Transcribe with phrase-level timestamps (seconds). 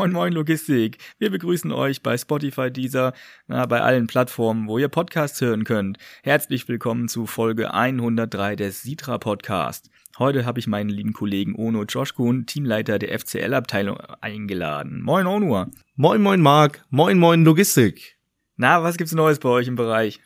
[0.00, 0.96] Moin Moin Logistik.
[1.18, 3.12] Wir begrüßen euch bei Spotify, Deezer,
[3.48, 5.98] na, bei allen Plattformen, wo ihr Podcasts hören könnt.
[6.22, 9.90] Herzlich willkommen zu Folge 103 des Sitra Podcast.
[10.18, 15.02] Heute habe ich meinen lieben Kollegen Ono Joshkun, Teamleiter der FCL-Abteilung, eingeladen.
[15.02, 15.66] Moin Ono.
[15.96, 16.82] Moin Moin Marc.
[16.88, 18.16] Moin Moin Logistik.
[18.56, 20.18] Na, was gibt's Neues bei euch im Bereich?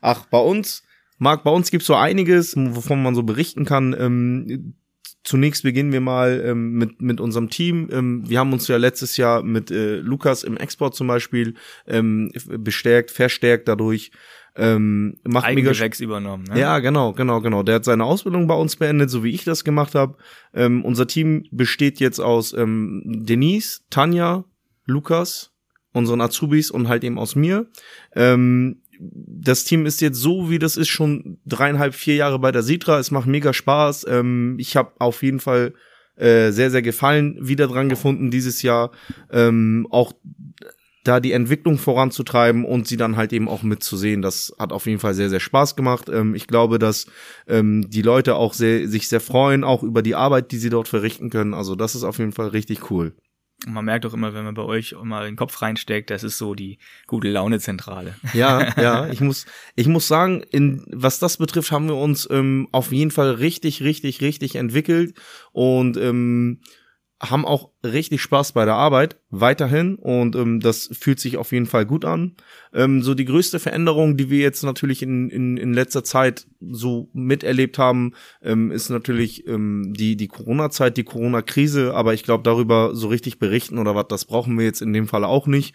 [0.00, 0.84] Ach, bei uns,
[1.18, 3.92] Marc, bei uns gibt's so einiges, wovon man so berichten kann.
[3.98, 4.76] Ähm,
[5.26, 7.88] zunächst beginnen wir mal ähm, mit, mit unserem Team.
[7.92, 11.54] Ähm, wir haben uns ja letztes Jahr mit äh, Lukas im Export zum Beispiel
[11.86, 14.12] ähm, bestärkt, verstärkt dadurch.
[14.58, 16.44] Ähm, macht mega übernommen.
[16.44, 16.58] Ne?
[16.58, 17.62] Ja, genau, genau, genau.
[17.62, 20.16] Der hat seine Ausbildung bei uns beendet, so wie ich das gemacht habe.
[20.54, 24.44] Ähm, unser Team besteht jetzt aus ähm, Denise, Tanja,
[24.86, 25.52] Lukas,
[25.92, 27.66] unseren Azubis und halt eben aus mir.
[28.14, 32.62] Ähm, das Team ist jetzt so, wie das ist, schon dreieinhalb, vier Jahre bei der
[32.62, 32.98] Sitra.
[32.98, 34.06] Es macht mega Spaß.
[34.08, 35.74] Ähm, ich habe auf jeden Fall
[36.16, 38.90] äh, sehr, sehr Gefallen wieder dran gefunden dieses Jahr.
[39.30, 40.12] Ähm, auch
[41.04, 44.22] da die Entwicklung voranzutreiben und sie dann halt eben auch mitzusehen.
[44.22, 46.08] Das hat auf jeden Fall sehr, sehr Spaß gemacht.
[46.08, 47.06] Ähm, ich glaube, dass
[47.46, 50.88] ähm, die Leute auch sehr, sich sehr freuen, auch über die Arbeit, die sie dort
[50.88, 51.54] verrichten können.
[51.54, 53.14] Also das ist auf jeden Fall richtig cool.
[53.66, 56.38] Und man merkt auch immer, wenn man bei euch mal den Kopf reinsteckt, das ist
[56.38, 58.14] so die gute Laune-Zentrale.
[58.32, 62.68] Ja, ja, ich muss, ich muss sagen, in, was das betrifft, haben wir uns ähm,
[62.70, 65.14] auf jeden Fall richtig, richtig, richtig entwickelt
[65.52, 66.60] und ähm,
[67.20, 71.64] haben auch richtig Spaß bei der Arbeit weiterhin und ähm, das fühlt sich auf jeden
[71.64, 72.36] Fall gut an.
[72.74, 77.08] Ähm, so die größte Veränderung, die wir jetzt natürlich in, in, in letzter Zeit so
[77.14, 82.94] miterlebt haben, ähm, ist natürlich ähm, die, die Corona-Zeit, die Corona-Krise, aber ich glaube, darüber
[82.94, 85.74] so richtig berichten oder was, das brauchen wir jetzt in dem Fall auch nicht.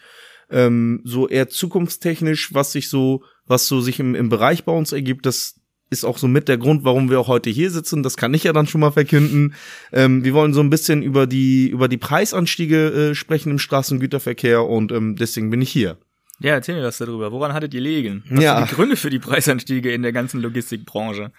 [0.51, 4.91] Ähm, so eher zukunftstechnisch, was sich so, was so sich im, im Bereich bei uns
[4.91, 5.60] ergibt, das
[5.91, 8.01] ist auch so mit der Grund, warum wir auch heute hier sitzen.
[8.01, 9.53] Das kann ich ja dann schon mal verkünden.
[9.91, 14.65] Ähm, wir wollen so ein bisschen über die über die Preisanstiege äh, sprechen im Straßengüterverkehr
[14.65, 15.97] und ähm, deswegen bin ich hier.
[16.39, 17.31] Ja, erzähl mir was darüber.
[17.31, 18.23] Woran hattet ihr liegen?
[18.29, 18.57] Was ja.
[18.57, 21.31] sind die Gründe für die Preisanstiege in der ganzen Logistikbranche?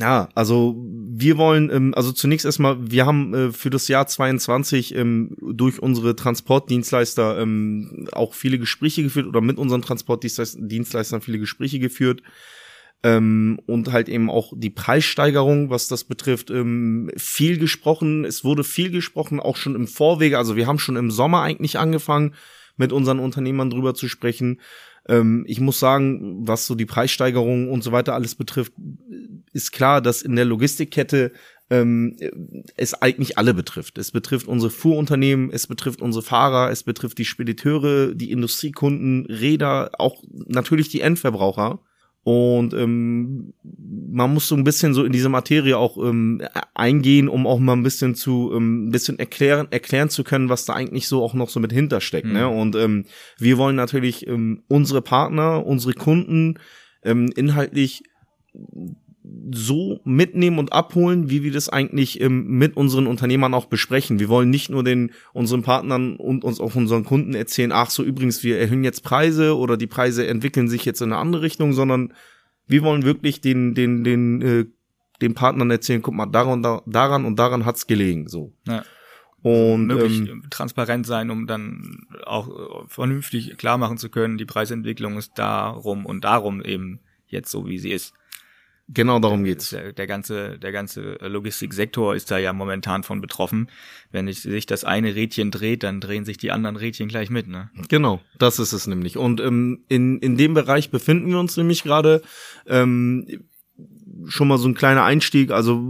[0.00, 4.96] Ja, also wir wollen, ähm, also zunächst erstmal, wir haben äh, für das Jahr 22
[4.96, 11.78] ähm, durch unsere Transportdienstleister ähm, auch viele Gespräche geführt oder mit unseren Transportdienstleistern viele Gespräche
[11.78, 12.22] geführt
[13.02, 18.24] ähm, und halt eben auch die Preissteigerung, was das betrifft, ähm, viel gesprochen.
[18.24, 20.38] Es wurde viel gesprochen, auch schon im Vorwege.
[20.38, 22.34] Also wir haben schon im Sommer eigentlich angefangen,
[22.76, 24.60] mit unseren Unternehmern drüber zu sprechen.
[25.08, 28.72] Ähm, ich muss sagen, was so die Preissteigerung und so weiter alles betrifft,
[29.52, 31.32] ist klar, dass in der Logistikkette
[31.70, 32.16] ähm,
[32.76, 33.98] es eigentlich alle betrifft.
[33.98, 39.90] Es betrifft unsere Fuhrunternehmen, es betrifft unsere Fahrer, es betrifft die Spediteure, die Industriekunden, Räder,
[39.98, 41.80] auch natürlich die Endverbraucher.
[42.24, 46.40] Und ähm, man muss so ein bisschen so in diese Materie auch ähm,
[46.72, 50.64] eingehen, um auch mal ein bisschen zu ähm, ein bisschen erklären erklären zu können, was
[50.64, 52.28] da eigentlich so auch noch so mit hintersteckt.
[52.28, 52.32] Mhm.
[52.32, 52.48] Ne?
[52.48, 53.06] Und ähm,
[53.38, 56.60] wir wollen natürlich ähm, unsere Partner, unsere Kunden
[57.02, 58.04] ähm, inhaltlich
[59.50, 64.18] so mitnehmen und abholen, wie wir das eigentlich ähm, mit unseren Unternehmern auch besprechen.
[64.18, 68.02] Wir wollen nicht nur den unseren Partnern und uns auch unseren Kunden erzählen, ach so
[68.02, 71.72] übrigens, wir erhöhen jetzt Preise oder die Preise entwickeln sich jetzt in eine andere Richtung,
[71.72, 72.12] sondern
[72.66, 74.64] wir wollen wirklich den den den äh,
[75.20, 78.52] den Partnern erzählen, guck mal, daran daran und daran hat's gelegen, so.
[78.66, 78.84] Ja.
[79.42, 84.44] Und möglich ähm, transparent sein, um dann auch äh, vernünftig klar machen zu können, die
[84.44, 88.14] Preisentwicklung ist darum und darum eben jetzt so, wie sie ist.
[88.88, 89.70] Genau darum geht's.
[89.70, 93.68] Der, der ganze, der ganze Logistiksektor ist da ja momentan von betroffen.
[94.10, 97.70] Wenn sich das eine Rädchen dreht, dann drehen sich die anderen Rädchen gleich mit, ne?
[97.88, 99.16] Genau, das ist es nämlich.
[99.16, 102.22] Und ähm, in, in dem Bereich befinden wir uns nämlich gerade.
[102.66, 103.26] Ähm,
[104.26, 105.50] schon mal so ein kleiner Einstieg.
[105.50, 105.82] Also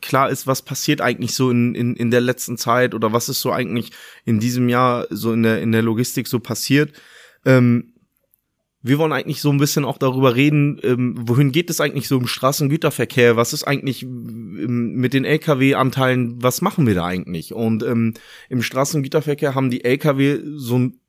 [0.00, 3.40] klar ist, was passiert eigentlich so in, in, in der letzten Zeit oder was ist
[3.40, 3.92] so eigentlich
[4.24, 6.92] in diesem Jahr so in der, in der Logistik so passiert.
[7.44, 7.92] Ähm,
[8.82, 12.16] wir wollen eigentlich so ein bisschen auch darüber reden, ähm, wohin geht es eigentlich so
[12.18, 13.36] im Straßengüterverkehr?
[13.36, 16.42] Was ist eigentlich ähm, mit den Lkw-Anteilen?
[16.42, 17.52] Was machen wir da eigentlich?
[17.52, 18.14] Und ähm,
[18.48, 21.00] im Straßengüterverkehr haben die Lkw so einen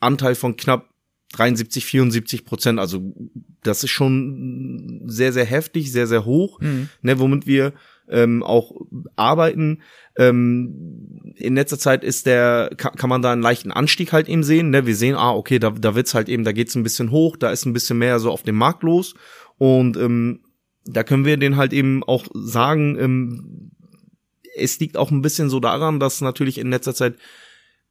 [0.00, 0.88] Anteil von knapp
[1.32, 2.78] 73, 74 Prozent.
[2.80, 3.14] Also
[3.62, 6.88] das ist schon sehr, sehr heftig, sehr, sehr hoch, mhm.
[7.02, 7.74] ne, womit wir
[8.10, 8.72] ähm, auch
[9.16, 9.82] arbeiten.
[10.16, 14.70] Ähm, in letzter Zeit ist der, kann, man da einen leichten Anstieg halt eben sehen.
[14.70, 14.86] Ne?
[14.86, 17.50] Wir sehen, ah, okay, da, da wird's halt eben, da geht's ein bisschen hoch, da
[17.50, 19.14] ist ein bisschen mehr so auf dem Markt los.
[19.58, 20.40] Und ähm,
[20.84, 23.70] da können wir den halt eben auch sagen, ähm,
[24.56, 27.16] es liegt auch ein bisschen so daran, dass natürlich in letzter Zeit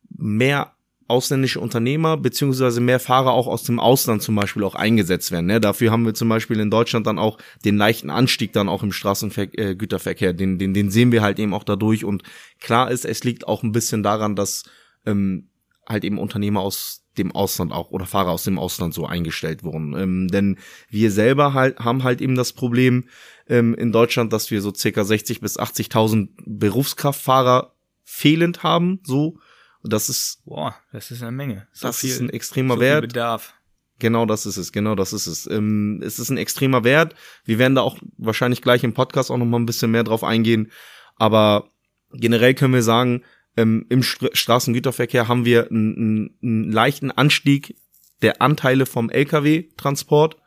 [0.09, 0.73] mehr
[1.07, 5.45] ausländische Unternehmer beziehungsweise mehr Fahrer auch aus dem Ausland zum Beispiel auch eingesetzt werden.
[5.45, 5.62] Ne?
[5.62, 8.92] Dafür haben wir zum Beispiel in Deutschland dann auch den leichten Anstieg dann auch im
[8.92, 10.30] Straßengüterverkehr.
[10.30, 12.04] Äh, den, den, den sehen wir halt eben auch dadurch.
[12.04, 12.24] Und
[12.59, 14.65] klar ist, es liegt auch ein bisschen daran, dass
[15.06, 15.48] ähm,
[15.88, 19.95] halt eben Unternehmer aus dem Ausland auch oder Fahrer aus dem Ausland so eingestellt wurden.
[19.98, 20.57] Ähm, denn
[20.89, 23.06] wir selber halt haben halt eben das Problem
[23.48, 27.74] ähm, in Deutschland, dass wir so circa 60 bis 80.000 Berufskraftfahrer
[28.04, 29.39] fehlend haben, so.
[29.87, 31.67] Das ist, boah, das ist eine Menge.
[31.71, 33.01] So das viel, ist ein extremer so Wert.
[33.01, 33.53] Bedarf.
[33.99, 35.47] Genau, das ist es, genau, das ist es.
[35.47, 37.15] Ähm, es ist ein extremer Wert.
[37.45, 40.23] Wir werden da auch wahrscheinlich gleich im Podcast auch noch mal ein bisschen mehr drauf
[40.23, 40.71] eingehen.
[41.15, 41.69] Aber
[42.13, 43.23] generell können wir sagen,
[43.55, 47.75] ähm, im St Straßengüterverkehr haben wir einen, einen leichten Anstieg
[48.21, 50.37] der Anteile vom Lkw-Transport.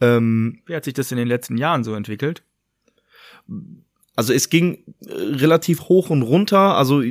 [0.00, 2.44] Ähm, Wie hat sich das in den letzten Jahren so entwickelt?
[4.14, 6.76] Also es ging äh, relativ hoch und runter.
[6.76, 7.02] Also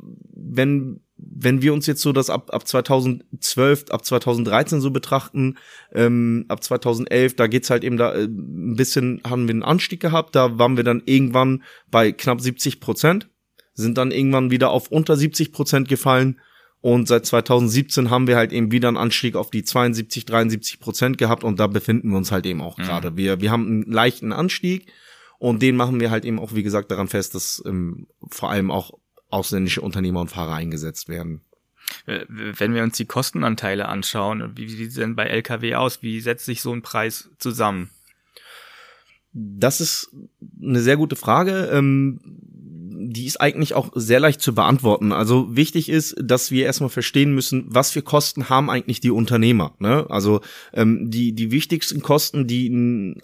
[0.00, 5.56] wenn wenn wir uns jetzt so das ab, ab 2012, ab 2013 so betrachten,
[5.92, 10.00] ähm, ab 2011, da geht's halt eben da äh, ein bisschen, haben wir einen Anstieg
[10.00, 13.28] gehabt, da waren wir dann irgendwann bei knapp 70 Prozent
[13.76, 16.40] sind dann irgendwann wieder auf unter 70 Prozent gefallen.
[16.80, 21.18] Und seit 2017 haben wir halt eben wieder einen Anstieg auf die 72, 73 Prozent
[21.18, 22.82] gehabt und da befinden wir uns halt eben auch mhm.
[22.82, 23.16] gerade.
[23.16, 24.92] Wir, wir haben einen leichten Anstieg
[25.38, 28.70] und den machen wir halt eben auch, wie gesagt, daran fest, dass ähm, vor allem
[28.70, 28.92] auch
[29.28, 31.42] ausländische Unternehmer und Fahrer eingesetzt werden.
[32.06, 36.02] Wenn wir uns die Kostenanteile anschauen, wie sieht es denn bei LKW aus?
[36.02, 37.90] Wie setzt sich so ein Preis zusammen?
[39.32, 40.10] Das ist
[40.62, 41.68] eine sehr gute Frage.
[41.72, 42.20] Ähm,
[42.98, 45.12] die ist eigentlich auch sehr leicht zu beantworten.
[45.12, 49.74] Also wichtig ist, dass wir erstmal verstehen müssen, was für Kosten haben eigentlich die Unternehmer.
[49.78, 50.06] Ne?
[50.08, 50.40] Also
[50.72, 52.68] ähm, die, die wichtigsten Kosten, die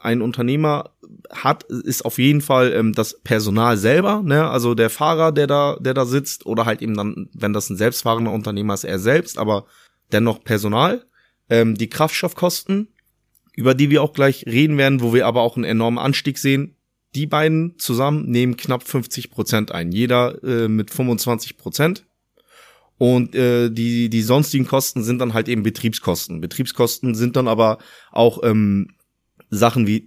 [0.01, 0.91] ein Unternehmer
[1.31, 4.49] hat, ist auf jeden Fall ähm, das Personal selber, ne?
[4.49, 7.77] also der Fahrer, der da, der da sitzt, oder halt eben dann, wenn das ein
[7.77, 9.67] selbstfahrender Unternehmer ist, er selbst, aber
[10.13, 11.05] dennoch Personal,
[11.49, 12.89] ähm, die Kraftstoffkosten,
[13.55, 16.77] über die wir auch gleich reden werden, wo wir aber auch einen enormen Anstieg sehen,
[17.15, 22.07] die beiden zusammen nehmen knapp 50 Prozent ein, jeder äh, mit 25 Prozent.
[22.99, 26.41] Und äh, die, die sonstigen Kosten sind dann halt eben Betriebskosten.
[26.41, 27.79] Betriebskosten sind dann aber
[28.13, 28.95] auch ähm,
[29.51, 30.05] Sachen wie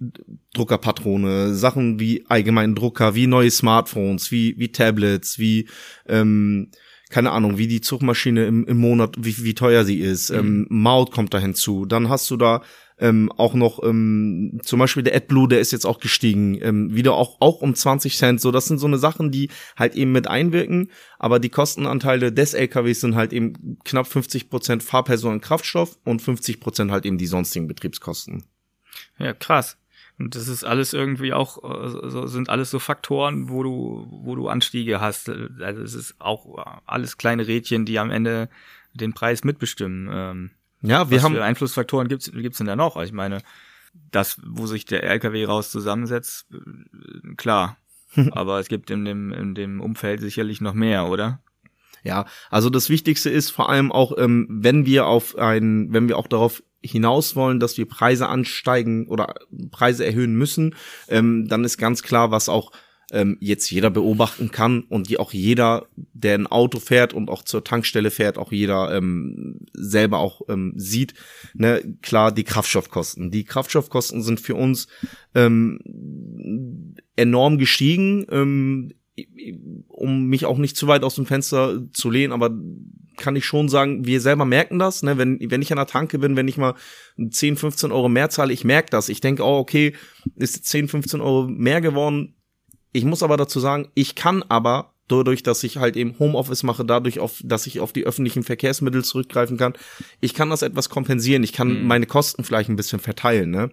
[0.54, 5.68] Druckerpatrone, Sachen wie allgemeinen Drucker, wie neue Smartphones, wie, wie Tablets, wie,
[6.08, 6.70] ähm,
[7.10, 10.30] keine Ahnung, wie die Zugmaschine im, im Monat, wie, wie teuer sie ist.
[10.30, 10.38] Mhm.
[10.38, 11.86] Ähm, Maut kommt da hinzu.
[11.86, 12.62] Dann hast du da
[12.98, 17.14] ähm, auch noch ähm, zum Beispiel der AdBlue, der ist jetzt auch gestiegen, ähm, wieder
[17.14, 18.40] auch auch um 20 Cent.
[18.40, 20.90] So, das sind so eine Sachen, die halt eben mit einwirken.
[21.18, 26.60] Aber die Kostenanteile des LKWs sind halt eben knapp 50 Prozent Fahrpersonen Kraftstoff und 50
[26.60, 28.44] Prozent halt eben die sonstigen Betriebskosten.
[29.18, 29.76] Ja, krass.
[30.18, 31.58] Und das ist alles irgendwie auch,
[32.08, 35.28] so, sind alles so Faktoren, wo du, wo du Anstiege hast.
[35.28, 38.48] Also es ist auch alles kleine Rädchen, die am Ende
[38.94, 40.08] den Preis mitbestimmen.
[40.10, 40.50] Ähm,
[40.82, 41.34] ja, wir Was haben.
[41.34, 43.00] Für Einflussfaktoren gibt's gibt's denn da noch?
[43.02, 43.38] Ich meine,
[44.10, 47.76] das, wo sich der LKW raus zusammensetzt, äh, klar.
[48.32, 51.40] Aber es gibt in dem, in dem Umfeld sicherlich noch mehr, oder?
[52.02, 56.16] Ja, also das Wichtigste ist vor allem auch, ähm, wenn wir auf ein, wenn wir
[56.16, 59.34] auch darauf hinaus wollen, dass wir Preise ansteigen oder
[59.70, 60.76] Preise erhöhen müssen,
[61.08, 62.70] ähm, dann ist ganz klar, was auch
[63.12, 67.42] ähm, jetzt jeder beobachten kann und die auch jeder, der ein Auto fährt und auch
[67.42, 71.14] zur Tankstelle fährt, auch jeder ähm, selber auch ähm, sieht.
[71.54, 73.30] Ne, klar, die Kraftstoffkosten.
[73.30, 74.88] Die Kraftstoffkosten sind für uns
[75.34, 75.78] ähm,
[77.14, 78.26] enorm gestiegen.
[78.30, 78.92] Ähm,
[79.88, 82.50] um mich auch nicht zu weit aus dem Fenster zu lehnen, aber
[83.16, 85.16] kann ich schon sagen, wir selber merken das, ne?
[85.16, 86.74] wenn, wenn ich an der Tanke bin, wenn ich mal
[87.16, 89.08] 10, 15 Euro mehr zahle, ich merke das.
[89.08, 89.94] Ich denke, oh, okay,
[90.34, 92.34] ist 10, 15 Euro mehr geworden,
[92.96, 96.84] ich muss aber dazu sagen, ich kann aber dadurch, dass ich halt eben Homeoffice mache,
[96.84, 99.74] dadurch, auf, dass ich auf die öffentlichen Verkehrsmittel zurückgreifen kann,
[100.20, 101.44] ich kann das etwas kompensieren.
[101.44, 101.86] Ich kann mhm.
[101.86, 103.50] meine Kosten vielleicht ein bisschen verteilen.
[103.50, 103.70] Ne?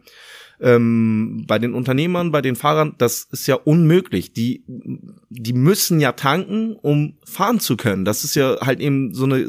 [0.60, 4.34] Ähm, bei den Unternehmern, bei den Fahrern, das ist ja unmöglich.
[4.34, 4.66] Die,
[5.30, 8.06] die müssen ja tanken, um fahren zu können.
[8.06, 9.46] Das ist ja halt eben so eine,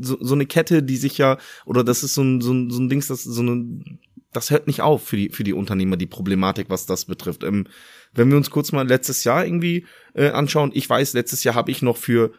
[0.00, 1.36] so, so eine Kette, die sich ja,
[1.66, 3.82] oder das ist so ein, so ein, so ein Dings, das so eine,
[4.32, 7.44] das hört nicht auf für die, für die Unternehmer, die Problematik, was das betrifft.
[7.44, 7.66] Ähm,
[8.12, 11.70] wenn wir uns kurz mal letztes Jahr irgendwie äh, anschauen, ich weiß, letztes Jahr habe
[11.70, 12.32] ich noch für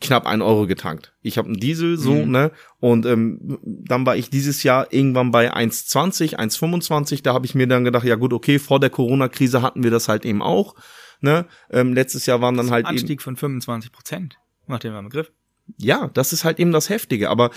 [0.00, 1.14] knapp ein Euro getankt.
[1.22, 2.30] Ich habe einen Diesel so, mhm.
[2.30, 2.50] ne?
[2.80, 7.22] Und ähm, dann war ich dieses Jahr irgendwann bei 1,20, 1,25.
[7.22, 10.08] Da habe ich mir dann gedacht, ja gut, okay, vor der Corona-Krise hatten wir das
[10.08, 10.74] halt eben auch.
[11.20, 11.46] Ne?
[11.70, 14.38] Ähm, letztes Jahr waren dann halt Anstieg eben, von 25 Prozent.
[14.66, 15.30] Mal einen Begriff?
[15.78, 17.30] Ja, das ist halt eben das Heftige.
[17.30, 17.50] Aber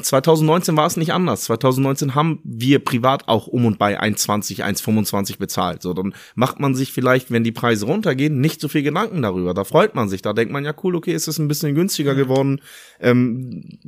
[0.00, 1.44] 2019 war es nicht anders.
[1.44, 5.82] 2019 haben wir privat auch um und bei 1,20, 1,25 bezahlt.
[5.82, 9.54] So, dann macht man sich vielleicht, wenn die Preise runtergehen, nicht so viel Gedanken darüber.
[9.54, 10.22] Da freut man sich.
[10.22, 12.60] Da denkt man, ja cool, okay, ist es ein bisschen günstiger geworden.
[13.00, 13.78] Ähm,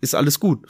[0.00, 0.66] ist alles gut.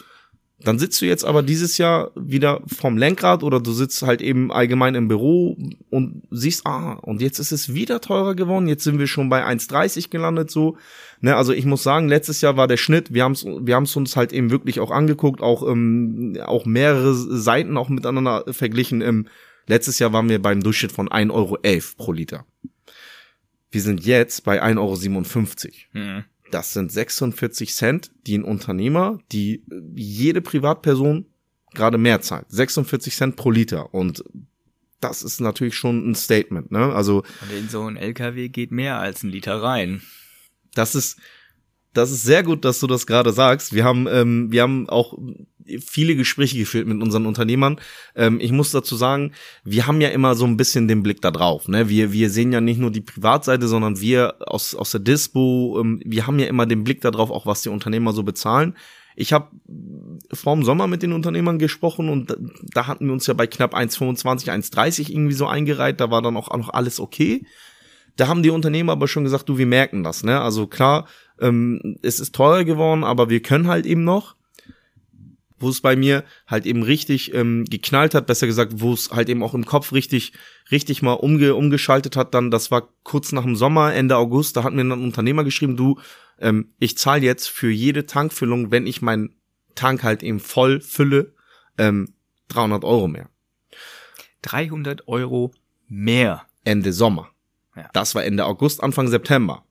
[0.60, 4.50] Dann sitzt du jetzt aber dieses Jahr wieder vom Lenkrad oder du sitzt halt eben
[4.50, 5.56] allgemein im Büro
[5.90, 8.66] und siehst, ah, und jetzt ist es wieder teurer geworden.
[8.66, 10.76] Jetzt sind wir schon bei 1,30 gelandet, so.
[11.20, 13.94] Ne, also ich muss sagen, letztes Jahr war der Schnitt, wir haben es wir haben's
[13.94, 19.00] uns halt eben wirklich auch angeguckt, auch, ähm, auch mehrere Seiten auch miteinander verglichen.
[19.00, 19.28] Ähm,
[19.68, 21.58] letztes Jahr waren wir beim Durchschnitt von 1,11 Euro
[21.96, 22.46] pro Liter.
[23.70, 26.06] Wir sind jetzt bei 1,57 Euro.
[26.06, 26.24] Mhm.
[26.50, 29.64] Das sind 46 Cent, die ein Unternehmer, die
[29.94, 31.26] jede Privatperson
[31.74, 32.46] gerade mehr zahlt.
[32.48, 33.92] 46 Cent pro Liter.
[33.94, 34.24] Und
[35.00, 36.92] das ist natürlich schon ein Statement, ne?
[36.92, 37.18] Also.
[37.18, 40.02] Und in so ein LKW geht mehr als ein Liter rein.
[40.74, 41.18] Das ist,
[41.92, 43.72] das ist sehr gut, dass du das gerade sagst.
[43.72, 45.16] Wir haben, ähm, wir haben auch
[45.84, 47.80] viele Gespräche geführt mit unseren Unternehmern.
[48.14, 49.32] Ähm, ich muss dazu sagen,
[49.64, 51.68] wir haben ja immer so ein bisschen den Blick da drauf.
[51.68, 51.88] Ne?
[51.88, 56.00] Wir, wir sehen ja nicht nur die Privatseite, sondern wir aus, aus der Dispo, ähm,
[56.04, 58.76] wir haben ja immer den Blick da drauf, auch was die Unternehmer so bezahlen.
[59.16, 59.48] Ich habe
[60.32, 62.36] vor dem Sommer mit den Unternehmern gesprochen und da,
[62.72, 66.00] da hatten wir uns ja bei knapp 1,25, 1,30 irgendwie so eingereiht.
[66.00, 67.44] Da war dann auch noch alles okay.
[68.16, 70.24] Da haben die Unternehmer aber schon gesagt, du, wir merken das.
[70.24, 70.40] Ne?
[70.40, 71.06] Also klar,
[71.40, 74.36] ähm, es ist teurer geworden, aber wir können halt eben noch
[75.60, 79.28] wo es bei mir halt eben richtig ähm, geknallt hat, besser gesagt, wo es halt
[79.28, 80.32] eben auch im Kopf richtig,
[80.70, 84.64] richtig mal umge umgeschaltet hat, dann, das war kurz nach dem Sommer, Ende August, da
[84.64, 85.98] hat mir ein Unternehmer geschrieben, du,
[86.38, 89.34] ähm, ich zahle jetzt für jede Tankfüllung, wenn ich meinen
[89.74, 91.34] Tank halt eben voll fülle,
[91.76, 92.14] ähm,
[92.48, 93.28] 300 Euro mehr.
[94.42, 95.52] 300 Euro
[95.88, 96.42] mehr.
[96.64, 97.30] Ende Sommer.
[97.76, 97.88] Ja.
[97.92, 99.64] Das war Ende August, Anfang September.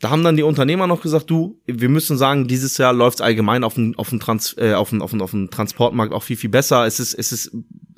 [0.00, 3.64] Da haben dann die Unternehmer noch gesagt, du, wir müssen sagen, dieses Jahr läuft allgemein
[3.64, 6.86] auf dem auf Trans äh, auf auf auf dem Transportmarkt auch viel viel besser.
[6.86, 7.50] Es ist es ist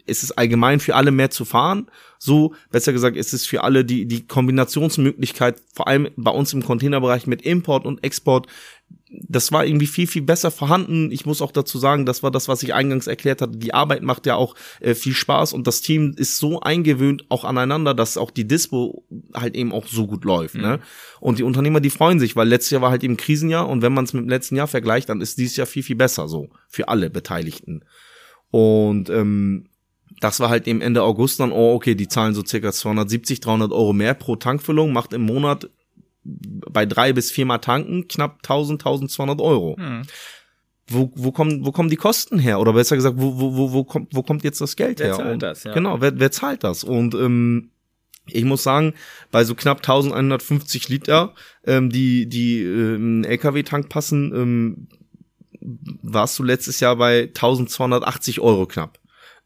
[0.07, 1.91] es ist allgemein für alle mehr zu fahren.
[2.19, 6.65] So, besser gesagt, es ist für alle die die Kombinationsmöglichkeit, vor allem bei uns im
[6.65, 8.47] Containerbereich mit Import und Export
[9.13, 11.11] das war irgendwie viel, viel besser vorhanden.
[11.11, 13.57] Ich muss auch dazu sagen, das war das, was ich eingangs erklärt hatte.
[13.57, 17.45] Die Arbeit macht ja auch äh, viel Spaß und das Team ist so eingewöhnt auch
[17.45, 19.05] aneinander, dass auch die Dispo
[19.35, 20.55] halt eben auch so gut läuft.
[20.55, 20.61] Ne?
[20.61, 20.69] Mhm.
[20.69, 20.81] Ne?
[21.21, 23.93] Und die Unternehmer, die freuen sich, weil letztes Jahr war halt eben Krisenjahr und wenn
[23.93, 26.49] man es mit dem letzten Jahr vergleicht, dann ist dieses Jahr viel, viel besser so
[26.69, 27.85] für alle Beteiligten.
[28.51, 29.70] Und ähm,
[30.21, 33.73] das war halt eben Ende August dann, oh, okay, die zahlen so circa 270, 300
[33.73, 35.71] Euro mehr pro Tankfüllung, macht im Monat
[36.23, 39.77] bei drei bis viermal tanken knapp 1000, 1200 Euro.
[39.79, 40.03] Hm.
[40.87, 42.61] Wo, wo, kommen, wo kommen die Kosten her?
[42.61, 45.17] Oder besser gesagt, wo, wo, wo, wo, kommt, wo kommt jetzt das Geld wer her?
[45.17, 45.73] Zahlt Und, das, ja.
[45.73, 46.85] Genau, wer, wer zahlt das?
[46.85, 47.71] Und ähm,
[48.27, 48.95] ich muss sagen,
[49.31, 51.35] bei so knapp 1150 Liter,
[51.65, 54.89] ähm, die die ähm, LKW-Tank passen, ähm,
[56.03, 58.99] warst du letztes Jahr bei 1280 Euro knapp.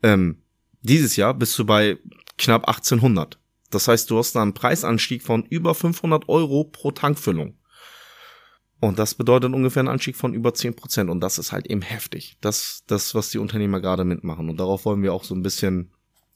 [0.02, 0.38] Ähm,
[0.84, 1.98] dieses Jahr bist du bei
[2.38, 3.38] knapp 1800.
[3.70, 7.56] Das heißt, du hast einen Preisanstieg von über 500 Euro pro Tankfüllung.
[8.80, 11.10] Und das bedeutet ungefähr einen Anstieg von über 10 Prozent.
[11.10, 12.36] Und das ist halt eben heftig.
[12.40, 14.50] Das, das, was die Unternehmer gerade mitmachen.
[14.50, 15.90] Und darauf wollen wir auch so ein bisschen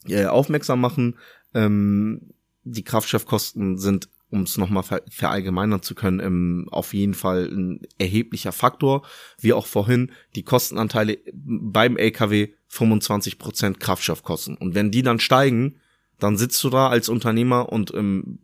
[0.07, 1.19] äh, aufmerksam machen.
[1.53, 7.49] Ähm, die Kraftstoffkosten sind, um es nochmal ver verallgemeinern zu können, ähm, auf jeden Fall
[7.51, 9.03] ein erheblicher Faktor.
[9.39, 14.55] Wie auch vorhin, die Kostenanteile beim LKW 25 Prozent Kraftstoffkosten.
[14.55, 15.77] Und wenn die dann steigen,
[16.19, 18.39] dann sitzt du da als Unternehmer und ähm,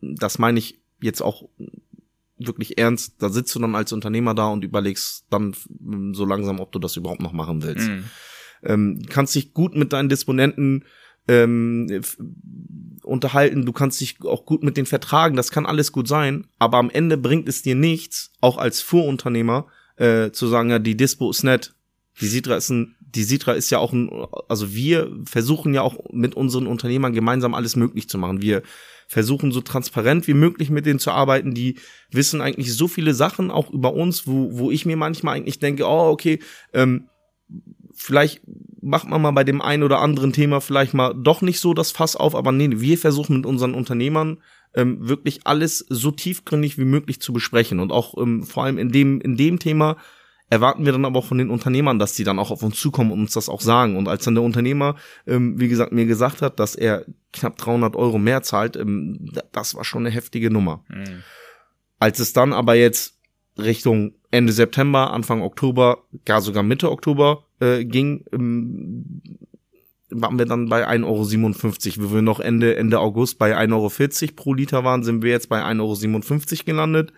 [0.00, 1.48] das meine ich jetzt auch
[2.38, 6.60] wirklich ernst, da sitzt du dann als Unternehmer da und überlegst dann ähm, so langsam,
[6.60, 7.88] ob du das überhaupt noch machen willst.
[7.88, 8.04] Mhm.
[8.62, 10.84] Ähm, kannst dich gut mit deinen Disponenten
[11.28, 12.02] ähm,
[13.02, 16.78] unterhalten, du kannst dich auch gut mit denen vertragen, das kann alles gut sein, aber
[16.78, 19.66] am Ende bringt es dir nichts, auch als Fuhrunternehmer,
[19.96, 21.74] äh, zu sagen, ja, die Dispo ist nett,
[22.20, 24.10] die Sidra ist ein die Sitra ist ja auch ein,
[24.48, 28.42] also wir versuchen ja auch mit unseren Unternehmern gemeinsam alles möglich zu machen.
[28.42, 28.62] Wir
[29.08, 31.54] versuchen so transparent wie möglich mit denen zu arbeiten.
[31.54, 31.76] Die
[32.10, 35.84] wissen eigentlich so viele Sachen auch über uns, wo, wo ich mir manchmal eigentlich denke,
[35.86, 36.40] oh, okay,
[36.72, 37.08] ähm,
[37.96, 38.42] vielleicht
[38.80, 41.90] macht man mal bei dem einen oder anderen Thema vielleicht mal doch nicht so das
[41.90, 44.38] Fass auf, aber nee, wir versuchen mit unseren Unternehmern
[44.74, 48.92] ähm, wirklich alles so tiefgründig wie möglich zu besprechen und auch ähm, vor allem in
[48.92, 49.96] dem in dem Thema
[50.48, 53.10] erwarten wir dann aber auch von den Unternehmern, dass die dann auch auf uns zukommen
[53.10, 53.96] und uns das auch sagen.
[53.96, 54.94] Und als dann der Unternehmer,
[55.26, 59.74] ähm, wie gesagt, mir gesagt hat, dass er knapp 300 Euro mehr zahlt, ähm, das
[59.74, 60.84] war schon eine heftige Nummer.
[60.88, 61.24] Mhm.
[61.98, 63.15] Als es dann aber jetzt
[63.58, 69.22] Richtung Ende September, Anfang Oktober, gar sogar Mitte Oktober äh, ging, ähm,
[70.10, 72.10] waren wir dann bei 1,57 Euro.
[72.10, 73.72] Wo wir noch Ende, Ende August bei 1,40
[74.22, 77.12] Euro pro Liter waren, sind wir jetzt bei 1,57 Euro gelandet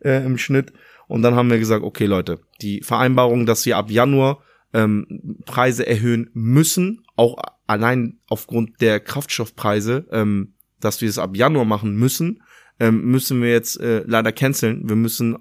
[0.00, 0.72] äh, im Schnitt.
[1.08, 4.42] Und dann haben wir gesagt, okay Leute, die Vereinbarung, dass wir ab Januar
[4.72, 11.64] ähm, Preise erhöhen müssen, auch allein aufgrund der Kraftstoffpreise, ähm, dass wir es ab Januar
[11.64, 12.42] machen müssen,
[12.80, 14.88] ähm, müssen wir jetzt äh, leider canceln.
[14.88, 15.38] Wir müssen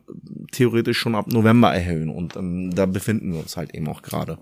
[0.52, 4.38] theoretisch schon ab November erhöhen und ähm, da befinden wir uns halt eben auch gerade.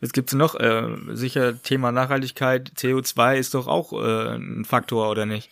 [0.00, 0.54] Was gibt's noch?
[0.54, 5.50] Äh, sicher Thema Nachhaltigkeit, CO2 ist doch auch äh, ein Faktor, oder nicht?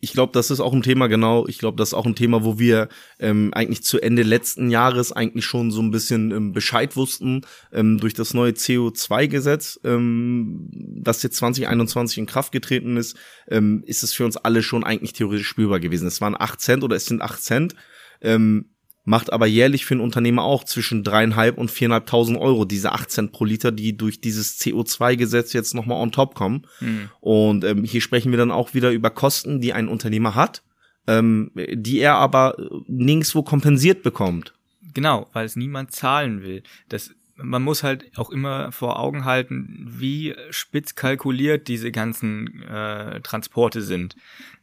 [0.00, 1.46] Ich glaube, das ist auch ein Thema, genau.
[1.46, 2.88] Ich glaube, das ist auch ein Thema, wo wir
[3.18, 7.98] ähm, eigentlich zu Ende letzten Jahres eigentlich schon so ein bisschen ähm, Bescheid wussten ähm,
[7.98, 13.16] durch das neue CO2-Gesetz, ähm, das jetzt 2021 in Kraft getreten ist,
[13.48, 16.08] ähm, ist es für uns alle schon eigentlich theoretisch spürbar gewesen.
[16.08, 17.74] Es waren acht Cent oder es sind acht Cent.
[18.22, 18.70] Ähm,
[19.04, 23.44] macht aber jährlich für einen Unternehmer auch zwischen dreieinhalb und viereinhalbtausend Euro, diese 18 pro
[23.44, 26.66] Liter, die durch dieses CO2-Gesetz jetzt nochmal on top kommen.
[26.80, 27.10] Mhm.
[27.20, 30.62] Und ähm, hier sprechen wir dann auch wieder über Kosten, die ein Unternehmer hat,
[31.06, 34.54] ähm, die er aber nirgendwo kompensiert bekommt.
[34.92, 36.62] Genau, weil es niemand zahlen will.
[36.88, 37.10] Das
[37.42, 43.82] man muss halt auch immer vor Augen halten, wie spitz kalkuliert diese ganzen äh, Transporte
[43.82, 44.14] sind.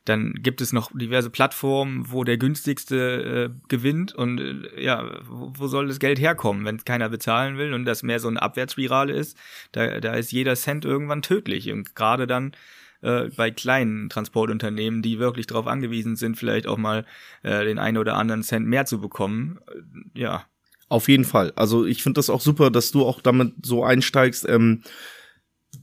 [0.08, 5.52] Dann gibt es noch diverse Plattformen, wo der günstigste äh, gewinnt und äh, ja, wo,
[5.54, 9.14] wo soll das Geld herkommen, wenn keiner bezahlen will und das mehr so eine Abwärtsspirale
[9.14, 9.38] ist,
[9.74, 12.54] da, da ist jeder Cent irgendwann tödlich und gerade dann
[13.02, 17.06] äh, bei kleinen Transportunternehmen, die wirklich darauf angewiesen sind, vielleicht auch mal
[17.44, 20.46] äh, den einen oder anderen Cent mehr zu bekommen, äh, ja.
[20.90, 21.52] Auf jeden Fall.
[21.58, 24.48] Also ich finde das auch super, dass du auch damit so einsteigst.
[24.48, 24.84] Ähm,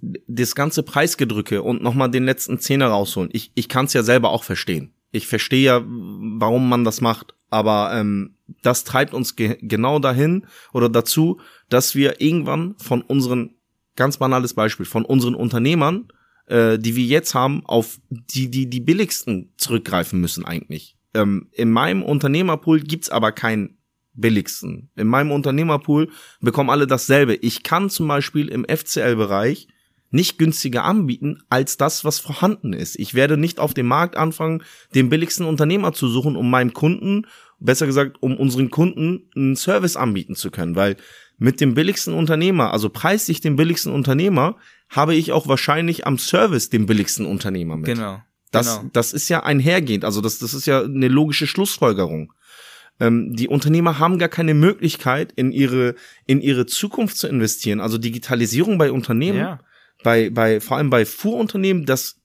[0.00, 3.30] das ganze Preisgedrücke und nochmal den letzten Zehner rausholen.
[3.32, 4.92] Ich, ich kann es ja selber auch verstehen.
[5.10, 7.34] Ich verstehe ja, warum man das macht.
[7.50, 13.54] Aber ähm, das treibt uns ge genau dahin oder dazu, dass wir irgendwann von unseren,
[13.96, 16.08] ganz banales Beispiel, von unseren Unternehmern,
[16.46, 20.96] äh, die wir jetzt haben, auf die, die, die billigsten zurückgreifen müssen eigentlich.
[21.14, 23.78] Ähm, in meinem Unternehmerpool gibt's aber keinen
[24.14, 24.90] billigsten.
[24.96, 26.10] In meinem Unternehmerpool
[26.40, 27.34] bekommen alle dasselbe.
[27.36, 29.68] Ich kann zum Beispiel im FCL-Bereich
[30.14, 32.96] nicht günstiger anbieten als das, was vorhanden ist.
[32.96, 34.62] Ich werde nicht auf dem Markt anfangen,
[34.94, 37.26] den billigsten Unternehmer zu suchen, um meinem Kunden,
[37.58, 40.96] besser gesagt, um unseren Kunden einen Service anbieten zu können, weil
[41.36, 44.56] mit dem billigsten Unternehmer, also preislich den billigsten Unternehmer,
[44.88, 47.86] habe ich auch wahrscheinlich am Service den billigsten Unternehmer mit.
[47.86, 48.22] Genau.
[48.52, 48.90] Das, genau.
[48.92, 52.32] das ist ja einhergehend, also das, das ist ja eine logische Schlussfolgerung.
[53.00, 57.80] Ähm, die Unternehmer haben gar keine Möglichkeit, in ihre, in ihre Zukunft zu investieren.
[57.80, 59.60] Also Digitalisierung bei Unternehmen ja
[60.04, 62.20] bei, bei, vor allem bei Fuhrunternehmen, das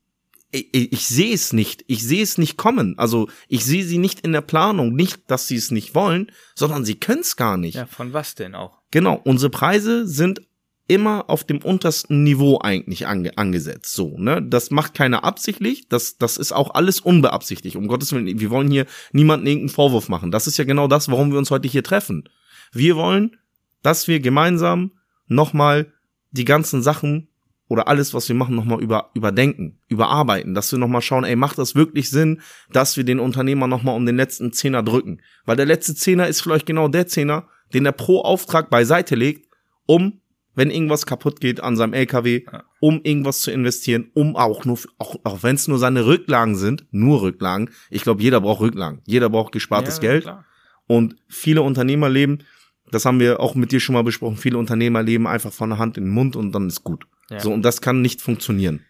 [0.52, 1.84] ich, ich sehe es nicht.
[1.88, 2.98] Ich sehe es nicht kommen.
[2.98, 4.96] Also ich sehe sie nicht in der Planung.
[4.96, 7.76] Nicht, dass sie es nicht wollen, sondern sie können es gar nicht.
[7.76, 8.80] Ja, von was denn auch?
[8.92, 9.22] Genau.
[9.24, 10.42] Unsere Preise sind
[10.88, 13.94] immer auf dem untersten Niveau eigentlich ange angesetzt.
[13.94, 14.42] So, ne?
[14.42, 15.88] Das macht keiner absichtlich.
[15.88, 17.76] Das, das ist auch alles unbeabsichtigt.
[17.76, 20.32] Um Gottes Willen, wir wollen hier niemanden irgendeinen Vorwurf machen.
[20.32, 22.28] Das ist ja genau das, warum wir uns heute hier treffen.
[22.72, 23.38] Wir wollen,
[23.84, 24.94] dass wir gemeinsam
[25.28, 25.94] nochmal
[26.32, 27.29] die ganzen Sachen
[27.70, 31.60] oder alles, was wir machen, nochmal über, überdenken, überarbeiten, dass wir nochmal schauen, ey, macht
[31.60, 35.22] das wirklich Sinn, dass wir den Unternehmer nochmal um den letzten Zehner drücken?
[35.46, 39.48] Weil der letzte Zehner ist vielleicht genau der Zehner, den er pro Auftrag beiseite legt,
[39.86, 40.20] um,
[40.56, 42.44] wenn irgendwas kaputt geht an seinem LKW,
[42.80, 46.88] um irgendwas zu investieren, um auch nur, auch, auch wenn es nur seine Rücklagen sind,
[46.90, 47.70] nur Rücklagen.
[47.92, 49.02] Ich glaube, jeder braucht Rücklagen.
[49.06, 50.24] Jeder braucht gespartes ja, Geld.
[50.24, 50.44] Klar.
[50.88, 52.40] Und viele Unternehmer leben,
[52.92, 55.78] das haben wir auch mit dir schon mal besprochen, viele Unternehmer leben einfach von der
[55.78, 57.06] Hand in den Mund und dann ist gut.
[57.30, 57.40] Ja.
[57.40, 58.86] So, und das kann nicht funktionieren.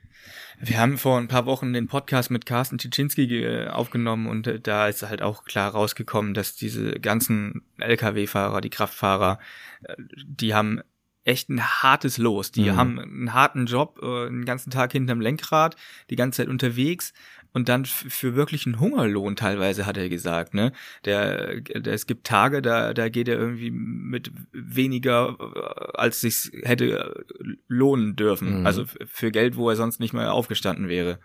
[0.62, 4.90] Wir haben vor ein paar Wochen den Podcast mit Carsten Tschitschinski aufgenommen und äh, da
[4.90, 9.40] ist halt auch klar rausgekommen, dass diese ganzen Lkw-Fahrer, die Kraftfahrer,
[9.84, 10.82] äh, die haben
[11.24, 12.52] echt ein hartes Los.
[12.52, 12.76] Die mhm.
[12.76, 15.76] haben einen harten Job, äh, den ganzen Tag hinterm Lenkrad,
[16.10, 17.14] die ganze Zeit unterwegs
[17.52, 20.72] und dann für wirklich einen Hungerlohn teilweise hat er gesagt, ne?
[21.06, 26.52] Der, der es gibt Tage, da da geht er irgendwie mit weniger äh, als sich
[26.64, 28.66] hätte äh, lohnen dürfen, mhm.
[28.66, 31.20] also für Geld, wo er sonst nicht mehr aufgestanden wäre.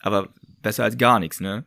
[0.00, 0.28] Aber
[0.60, 1.64] besser als gar nichts, ne?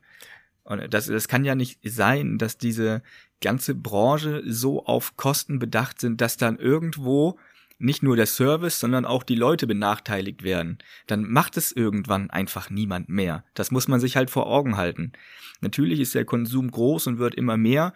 [0.63, 3.01] Und das das kann ja nicht sein, dass diese
[3.39, 7.39] ganze Branche so auf Kosten bedacht sind, dass dann irgendwo
[7.79, 12.69] nicht nur der Service, sondern auch die Leute benachteiligt werden, dann macht es irgendwann einfach
[12.69, 13.43] niemand mehr.
[13.53, 15.13] Das muss man sich halt vor Augen halten.
[15.61, 17.93] Natürlich ist der Konsum groß und wird immer mehr,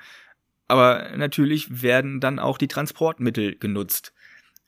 [0.68, 4.14] aber natürlich werden dann auch die Transportmittel genutzt.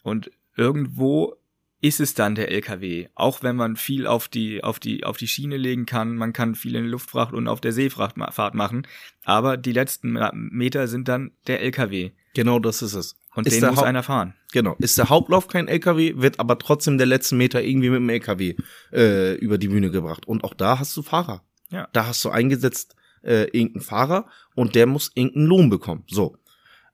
[0.02, 1.38] Und irgendwo
[1.84, 3.10] ist es dann der LKW.
[3.14, 6.56] Auch wenn man viel auf die, auf die, auf die Schiene legen kann, man kann
[6.56, 8.88] viel in der Luftfracht und auf der Seefrachtfahrt machen,
[9.26, 12.12] aber die letzten Meter sind dann der LKW.
[12.34, 13.16] Genau das ist es.
[13.36, 14.34] Und ist den muss Haupt einer fahren.
[14.52, 14.76] Genau.
[14.80, 18.56] Ist der Hauptlauf kein LKW, wird aber trotzdem der letzten Meter irgendwie mit dem LKW
[18.92, 20.28] äh, über die Bühne gebracht.
[20.28, 21.44] Und auch da hast du Fahrer.
[21.70, 21.88] Ja.
[21.94, 26.04] Da hast du eingesetzt äh, irgendeinen Fahrer und der muss irgendeinen Lohn bekommen.
[26.08, 26.38] So.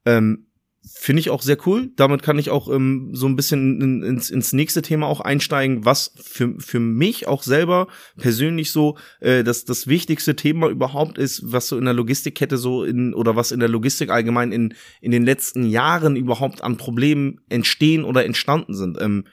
[0.06, 0.48] Ähm,
[0.92, 1.92] Finde ich auch sehr cool.
[1.96, 5.86] Damit kann ich auch ähm, so ein bisschen in, ins, ins nächste Thema auch einsteigen,
[5.86, 11.42] was für, für mich auch selber persönlich so äh, das, das wichtigste Thema überhaupt ist,
[11.46, 15.12] was so in der Logistikkette so in oder was in der Logistik allgemein in, in
[15.12, 19.00] den letzten Jahren überhaupt an Problemen entstehen oder entstanden sind.
[19.00, 19.26] Ähm,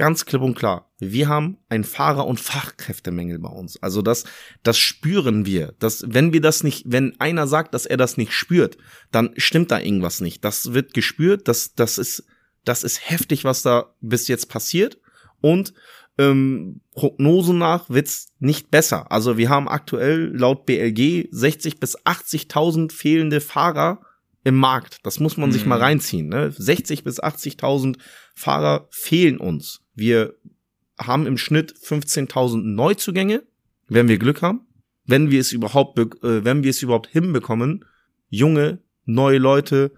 [0.00, 0.90] ganz klipp und klar.
[0.98, 3.80] Wir haben ein Fahrer- und Fachkräftemängel bei uns.
[3.82, 4.24] Also das,
[4.62, 5.74] das spüren wir.
[5.78, 8.78] Das, wenn wir das nicht, wenn einer sagt, dass er das nicht spürt,
[9.12, 10.42] dann stimmt da irgendwas nicht.
[10.42, 11.48] Das wird gespürt.
[11.48, 12.24] Das, das ist,
[12.64, 14.98] das ist heftig, was da bis jetzt passiert.
[15.42, 15.74] Und
[16.16, 19.12] ähm, Prognosen nach wird's nicht besser.
[19.12, 24.00] Also wir haben aktuell laut BLG 60 bis 80.000 fehlende Fahrer
[24.44, 24.98] im Markt.
[25.04, 25.52] Das muss man mhm.
[25.52, 26.28] sich mal reinziehen.
[26.28, 26.52] Ne?
[26.56, 27.98] 60 bis 80.000
[28.34, 29.82] Fahrer fehlen uns.
[30.00, 30.34] Wir
[30.98, 33.42] haben im Schnitt 15.000 Neuzugänge,
[33.86, 34.62] wenn wir Glück haben.
[35.04, 37.84] Wenn wir es überhaupt, äh, wenn wir es überhaupt hinbekommen,
[38.30, 39.92] junge, neue Leute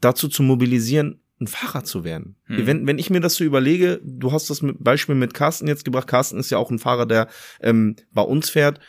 [0.00, 2.34] dazu zu mobilisieren, ein Fahrer zu werden.
[2.46, 2.66] Hm.
[2.66, 5.84] Wenn, wenn ich mir das so überlege, du hast das mit Beispiel mit Carsten jetzt
[5.84, 6.08] gebracht.
[6.08, 7.28] Carsten ist ja auch ein Fahrer, der
[7.60, 8.80] ähm, bei uns fährt.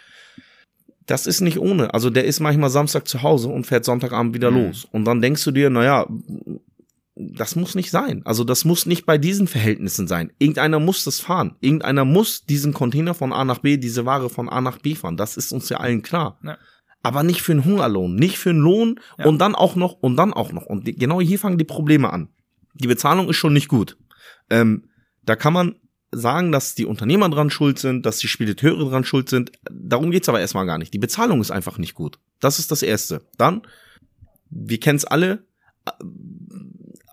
[1.06, 1.94] Das ist nicht ohne.
[1.94, 4.56] Also der ist manchmal Samstag zu Hause und fährt Sonntagabend wieder hm.
[4.56, 4.88] los.
[4.92, 6.08] Und dann denkst du dir, naja,
[7.16, 8.22] das muss nicht sein.
[8.26, 10.32] Also das muss nicht bei diesen Verhältnissen sein.
[10.38, 11.56] Irgendeiner muss das fahren.
[11.62, 15.16] Irgendeiner muss diesen Container von A nach B, diese Ware von A nach B fahren.
[15.16, 16.40] Das ist uns ja allen klar.
[16.44, 16.58] Ja.
[17.04, 19.26] Aber nicht für einen Hungerlohn, nicht für einen Lohn ja.
[19.26, 20.66] und dann auch noch und dann auch noch.
[20.66, 22.30] Und die, genau hier fangen die Probleme an.
[22.74, 23.98] Die Bezahlung ist schon nicht gut.
[24.50, 24.90] Ähm,
[25.24, 25.76] da kann man
[26.12, 29.52] sagen, dass die Unternehmer dran schuld sind, dass die Spediteure dran schuld sind.
[29.70, 30.94] Darum geht's aber erstmal gar nicht.
[30.94, 32.20] Die Bezahlung ist einfach nicht gut.
[32.42, 33.22] Das ist das Erste.
[33.38, 33.62] Dann,
[34.50, 35.46] wir kennen es alle,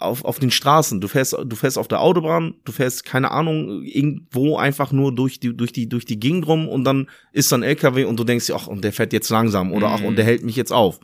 [0.02, 1.00] auf, auf den Straßen.
[1.00, 5.40] Du fährst, du fährst auf der Autobahn, du fährst, keine Ahnung, irgendwo einfach nur durch
[5.40, 8.50] die, durch die, durch die Gegend rum und dann ist dann LKW und du denkst
[8.50, 10.28] ach, und der fährt jetzt langsam oder ach, und der mhm.
[10.28, 11.00] hält mich jetzt auf.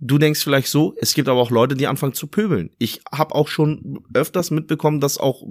[0.00, 2.70] Du denkst vielleicht so, es gibt aber auch Leute, die anfangen zu pöbeln.
[2.78, 5.42] Ich habe auch schon öfters mitbekommen, dass auch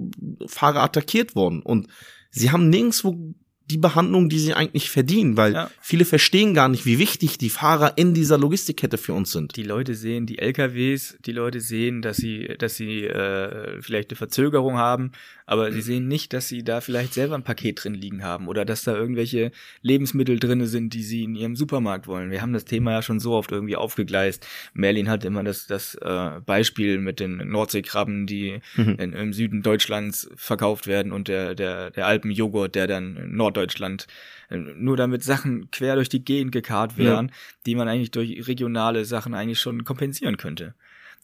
[0.46, 1.88] Fahrer attackiert wurden und
[2.30, 3.34] sie haben nirgendwo
[3.66, 5.70] die Behandlung, die sie eigentlich verdienen, weil ja.
[5.80, 9.56] viele verstehen gar nicht, wie wichtig die Fahrer in dieser Logistikkette für uns sind.
[9.56, 14.16] Die Leute sehen die LKWs, die Leute sehen, dass sie, dass sie äh, vielleicht eine
[14.16, 15.12] Verzögerung haben,
[15.46, 18.64] aber sie sehen nicht, dass sie da vielleicht selber ein Paket drin liegen haben oder
[18.64, 19.50] dass da irgendwelche
[19.82, 22.30] Lebensmittel drinne sind, die sie in ihrem Supermarkt wollen.
[22.30, 24.46] Wir haben das Thema ja schon so oft irgendwie aufgegleist.
[24.72, 28.96] Merlin hat immer das, das äh, Beispiel mit den Nordseekrabben, die mhm.
[28.98, 34.06] in, im Süden Deutschlands verkauft werden und der, der, der Alpenjoghurt, der dann in Norddeutschland
[34.50, 37.34] äh, nur damit Sachen quer durch die Gegend gekarrt werden, ja.
[37.66, 40.74] die man eigentlich durch regionale Sachen eigentlich schon kompensieren könnte.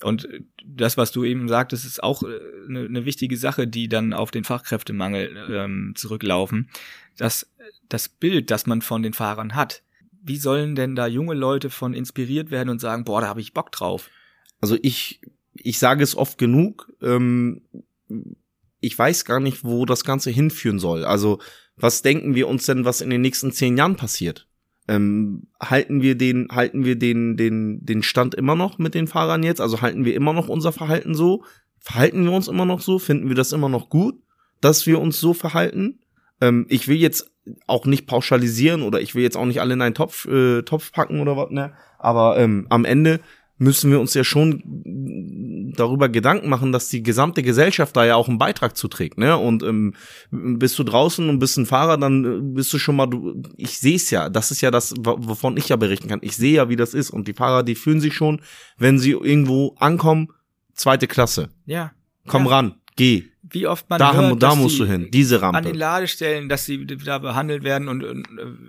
[0.03, 0.27] Und
[0.65, 4.31] das, was du eben sagtest, ist auch eine, äh, eine wichtige Sache, die dann auf
[4.31, 6.71] den Fachkräftemangel ähm, zurücklaufen.
[7.19, 7.51] Das,
[7.89, 9.83] das Bild, das man von den Fahrern hat.
[10.23, 13.55] Wie sollen denn da junge Leute von inspiriert werden und sagen, boah, da habe ich
[13.55, 14.11] Bock drauf?
[14.61, 15.21] Also ich,
[15.55, 17.63] ich sage es oft genug, ähm,
[18.81, 21.05] ich weiß gar nicht, wo das Ganze hinführen soll.
[21.05, 21.39] Also
[21.81, 24.47] was denken wir uns denn, was in den nächsten zehn Jahren passiert?
[24.89, 29.43] Ähm, halten wir den, halten wir den, den, den Stand immer noch mit den Fahrern
[29.43, 29.61] jetzt?
[29.61, 31.45] Also halten wir immer noch unser Verhalten so?
[31.79, 32.99] Verhalten wir uns immer noch so?
[32.99, 34.17] Finden wir das immer noch gut,
[34.61, 36.01] dass wir uns so verhalten?
[36.41, 37.31] Ähm, ich will jetzt
[37.67, 40.93] auch nicht pauschalisieren oder ich will jetzt auch nicht alle in einen Topf, äh, Topf
[40.93, 41.73] packen oder was, ne?
[41.99, 43.21] Aber ähm, am Ende
[43.61, 44.63] müssen wir uns ja schon
[45.77, 49.37] darüber Gedanken machen, dass die gesamte Gesellschaft da ja auch einen Beitrag zuträgt, ne?
[49.37, 49.95] Und ähm,
[50.31, 53.79] bist du draußen und bist ein Fahrer, dann äh, bist du schon mal, du, ich
[53.79, 56.21] sehe es ja, das ist ja das, wovon ich ja berichten kann.
[56.23, 58.41] Ich sehe ja, wie das ist und die Fahrer, die fühlen sich schon,
[58.79, 60.29] wenn sie irgendwo ankommen,
[60.73, 61.51] zweite Klasse.
[61.67, 61.93] Ja.
[62.27, 62.53] Komm ja.
[62.53, 63.25] ran, geh.
[63.53, 65.59] Wie oft man da, hört, da musst du hin, diese Rampe.
[65.59, 68.29] An den Ladestellen, dass sie da behandelt werden und, und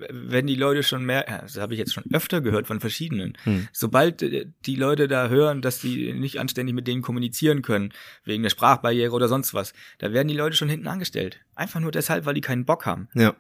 [0.10, 3.68] wenn die Leute schon mehr, das habe ich jetzt schon öfter gehört von verschiedenen, hm.
[3.72, 8.50] sobald die Leute da hören, dass die nicht anständig mit denen kommunizieren können, wegen der
[8.50, 11.40] Sprachbarriere oder sonst was, da werden die Leute schon hinten angestellt.
[11.56, 13.08] Einfach nur deshalb, weil die keinen Bock haben.
[13.14, 13.36] Ja.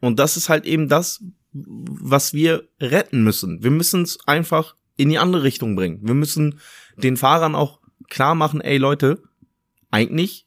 [0.00, 1.22] Und das ist halt eben das,
[1.52, 3.62] was wir retten müssen.
[3.62, 6.00] Wir müssen es einfach in die andere Richtung bringen.
[6.02, 6.58] Wir müssen
[6.96, 9.22] den Fahrern auch klar machen, ey Leute,
[9.90, 10.46] eigentlich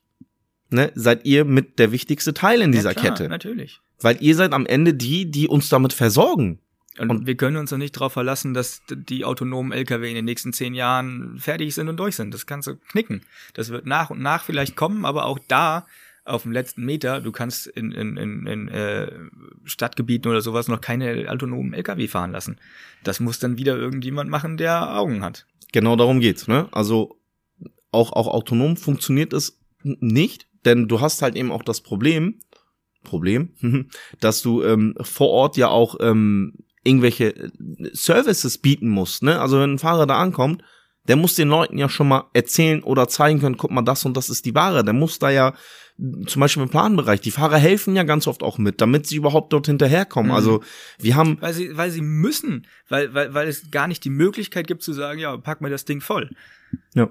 [0.73, 3.29] ne, seid ihr mit der wichtigste Teil in dieser ja, klar, Kette.
[3.29, 3.79] Natürlich.
[4.01, 6.59] Weil ihr seid am Ende die, die uns damit versorgen.
[6.99, 10.25] Und, und wir können uns doch nicht darauf verlassen, dass die autonomen Lkw in den
[10.25, 12.33] nächsten zehn Jahren fertig sind und durch sind.
[12.33, 13.21] Das kannst du knicken.
[13.53, 15.87] Das wird nach und nach vielleicht kommen, aber auch da
[16.25, 19.11] auf dem letzten Meter, du kannst in, in, in, in äh,
[19.65, 22.57] Stadtgebieten oder sowas noch keine autonomen Lkw fahren lassen.
[23.03, 25.45] Das muss dann wieder irgendjemand machen, der Augen hat.
[25.73, 26.69] Genau darum geht's, ne?
[26.71, 27.19] Also
[27.91, 32.39] auch, auch autonom funktioniert es nicht, denn du hast halt eben auch das Problem,
[33.03, 33.49] Problem,
[34.19, 37.51] dass du ähm, vor Ort ja auch ähm, irgendwelche
[37.93, 39.23] Services bieten musst.
[39.23, 39.39] Ne?
[39.39, 40.63] Also wenn ein Fahrer da ankommt,
[41.05, 44.15] Der muss den Leuten ja schon mal erzählen oder zeigen können, guck mal, das und
[44.15, 44.85] das ist die Ware.
[44.85, 45.53] Der muss da ja
[46.25, 49.51] zum Beispiel im Planbereich, die Fahrer helfen ja ganz oft auch mit, damit sie überhaupt
[49.51, 50.31] dort hinterherkommen.
[50.31, 50.35] Mhm.
[50.35, 50.63] Also
[50.99, 51.37] wir haben.
[51.41, 54.93] Weil sie, weil sie müssen, weil, weil, weil es gar nicht die Möglichkeit gibt zu
[54.93, 56.29] sagen, ja, pack mir das Ding voll.
[56.95, 57.09] Ja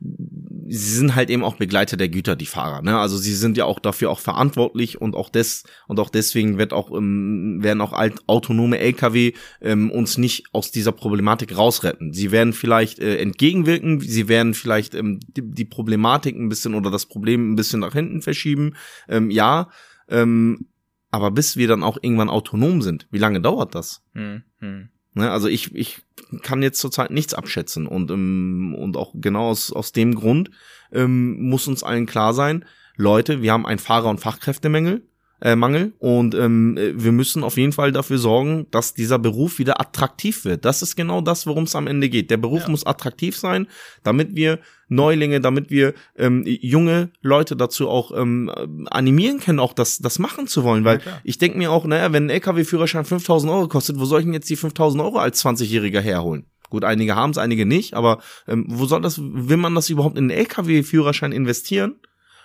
[0.00, 2.80] sie sind halt eben auch Begleiter der Güter, die Fahrer.
[2.82, 2.98] Ne?
[2.98, 6.72] Also sie sind ja auch dafür auch verantwortlich und auch des und auch deswegen wird
[6.72, 12.12] auch ähm, werden auch alt, autonome LKW ähm, uns nicht aus dieser Problematik rausretten.
[12.12, 16.90] Sie werden vielleicht äh, entgegenwirken, sie werden vielleicht ähm, die, die Problematik ein bisschen oder
[16.90, 18.74] das Problem ein bisschen nach hinten verschieben.
[19.08, 19.70] Ähm, ja,
[20.08, 20.68] ähm,
[21.10, 24.04] aber bis wir dann auch irgendwann autonom sind, wie lange dauert das?
[24.14, 24.88] Hm, hm.
[25.14, 26.02] Ne, also ich, ich
[26.42, 30.50] kann jetzt zurzeit nichts abschätzen und, ähm, und auch genau aus, aus dem Grund
[30.92, 32.64] ähm, muss uns allen klar sein,
[32.96, 35.02] Leute, wir haben einen Fahrer- und Fachkräftemangel
[35.40, 39.80] äh, Mangel und ähm, wir müssen auf jeden Fall dafür sorgen, dass dieser Beruf wieder
[39.80, 40.64] attraktiv wird.
[40.64, 42.30] Das ist genau das, worum es am Ende geht.
[42.30, 42.68] Der Beruf ja.
[42.68, 43.66] muss attraktiv sein,
[44.02, 48.50] damit wir Neulinge, damit wir ähm, junge Leute dazu auch ähm,
[48.90, 50.84] animieren können, auch das, das machen zu wollen.
[50.84, 54.20] Weil ja, ich denke mir auch, naja, wenn ein LKW-Führerschein 5000 Euro kostet, wo soll
[54.20, 56.46] ich denn jetzt die 5000 Euro als 20-Jähriger herholen?
[56.70, 60.18] Gut, einige haben es, einige nicht, aber ähm, wo soll das, will man das überhaupt
[60.18, 61.96] in einen LKW-Führerschein investieren?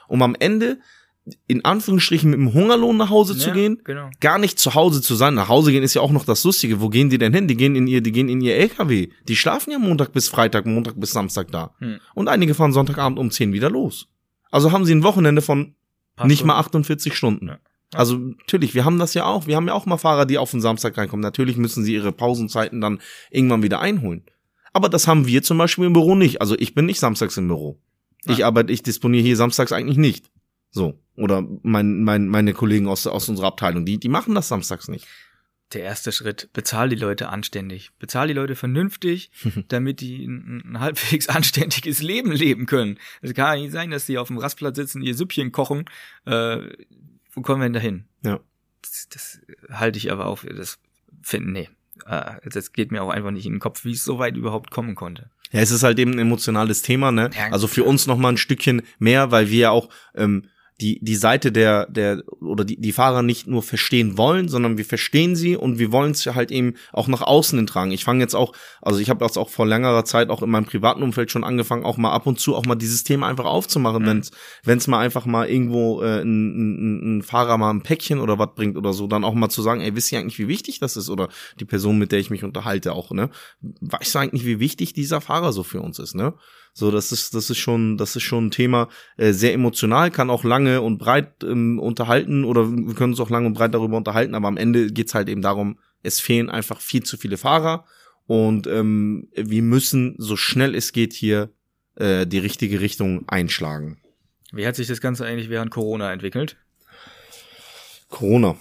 [0.08, 0.80] Um am Ende
[1.48, 4.10] in Anführungsstrichen mit dem Hungerlohn nach Hause ja, zu gehen, genau.
[4.20, 5.34] gar nicht zu Hause zu sein.
[5.34, 6.82] Nach Hause gehen ist ja auch noch das Lustige.
[6.82, 7.48] Wo gehen die denn hin?
[7.48, 9.10] Die gehen in ihr, die gehen in ihr LKW.
[9.28, 11.74] Die schlafen ja Montag bis Freitag, Montag bis Samstag da.
[11.80, 12.00] Hm.
[12.14, 14.08] Und einige fahren Sonntagabend um 10 wieder los.
[14.52, 15.76] Also haben sie ein Wochenende von
[16.16, 17.48] Passt nicht mal 48 Stunden.
[17.48, 17.60] Ja.
[17.94, 19.48] Also natürlich, wir haben das ja auch.
[19.48, 21.22] Wir haben ja auch mal Fahrer, die auf den Samstag reinkommen.
[21.22, 23.00] Natürlich müssen sie ihre Pausenzeiten dann
[23.32, 24.24] irgendwann wieder einholen.
[24.74, 26.42] Aber das haben wir zum Beispiel im Büro nicht.
[26.42, 27.80] Also ich bin nicht samstags im Büro.
[28.28, 30.32] Ich arbeite, ich disponiere hier samstags eigentlich nicht.
[30.76, 31.00] So.
[31.16, 35.08] Oder mein, mein, meine Kollegen aus, aus unserer Abteilung, die, die machen das samstags nicht.
[35.74, 37.92] Der erste Schritt, bezahl die Leute anständig.
[37.98, 39.32] Bezahl die Leute vernünftig,
[39.70, 43.00] damit die ein, ein, halbwegs anständiges Leben leben können.
[43.22, 45.86] Es kann ja nicht sein, dass die auf dem Rastplatz sitzen, ihr Süppchen kochen.
[46.26, 46.58] Äh,
[47.32, 48.06] wo kommen wir denn dahin?
[48.24, 48.42] Ja.
[48.82, 49.40] Das, das
[49.72, 50.78] halte ich aber auf, das
[51.24, 51.70] finden, nee.
[52.06, 54.72] Äh, das geht mir auch einfach nicht in den Kopf, wie es so weit überhaupt
[54.72, 55.30] kommen konnte.
[55.52, 57.30] Ja, es ist halt eben ein emotionales Thema, ne?
[57.52, 60.50] Also für uns noch mal ein Stückchen mehr, weil wir ja auch ähm,
[60.82, 64.84] die, die Seite der, der, oder die, die Fahrer nicht nur verstehen wollen, sondern wir
[64.84, 67.92] verstehen sie und wir wollen es halt eben auch nach außen hin tragen.
[67.92, 70.66] Ich fange jetzt auch, also ich habe das auch vor längerer Zeit auch in meinem
[70.66, 74.04] privaten Umfeld schon angefangen, auch mal ab und zu auch mal dieses Thema einfach aufzumachen,
[74.04, 74.08] mhm.
[74.08, 74.32] wenn's
[74.64, 78.50] wenn's mal einfach mal irgendwo äh, ein, ein, ein Fahrer mal ein Päckchen oder was
[78.56, 80.98] bringt oder so, dann auch mal zu sagen, ey, wisst ihr eigentlich, wie wichtig das
[80.98, 81.10] ist?
[81.10, 83.30] Oder die Person, mit der ich mich unterhalte, auch, ne?
[83.62, 86.34] Weißt du eigentlich, wie wichtig dieser Fahrer so für uns ist, ne?
[86.78, 90.30] So, das ist, das ist schon, das ist schon ein Thema, äh, sehr emotional, kann
[90.30, 93.96] auch lange und breit ähm, unterhalten oder wir können uns auch lange und breit darüber
[93.96, 97.86] unterhalten, aber am Ende geht's halt eben darum, es fehlen einfach viel zu viele Fahrer
[98.28, 101.50] und ähm, wir müssen so schnell es geht hier
[101.96, 104.02] äh, die richtige Richtung einschlagen.
[104.52, 106.58] Wie hat sich das Ganze eigentlich während Corona entwickelt?
[108.10, 108.58] Corona.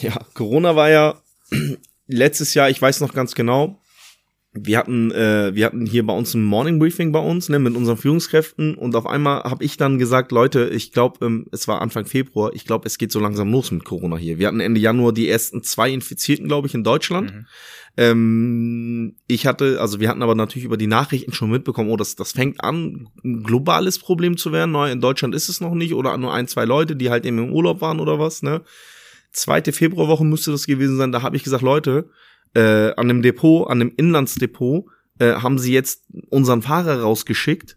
[0.00, 1.20] Ja, Corona war ja
[2.06, 3.82] letztes Jahr, ich weiß noch ganz genau,
[4.52, 7.76] wir hatten, äh, wir hatten hier bei uns ein Morning Briefing bei uns, ne, mit
[7.76, 11.82] unseren Führungskräften und auf einmal habe ich dann gesagt, Leute, ich glaube, ähm, es war
[11.82, 14.38] Anfang Februar, ich glaube, es geht so langsam los mit Corona hier.
[14.38, 17.34] Wir hatten Ende Januar die ersten zwei Infizierten, glaube ich, in Deutschland.
[17.34, 17.46] Mhm.
[17.98, 22.16] Ähm, ich hatte, also wir hatten aber natürlich über die Nachrichten schon mitbekommen, oh, das,
[22.16, 24.74] das fängt an, ein globales Problem zu werden.
[24.74, 27.52] In Deutschland ist es noch nicht oder nur ein, zwei Leute, die halt eben im
[27.52, 28.62] Urlaub waren oder was, ne?
[29.30, 32.08] Zweite Februarwoche müsste das gewesen sein, da habe ich gesagt, Leute,
[32.54, 34.86] äh, an dem Depot, an dem Inlandsdepot,
[35.18, 37.76] äh, haben sie jetzt unseren Fahrer rausgeschickt,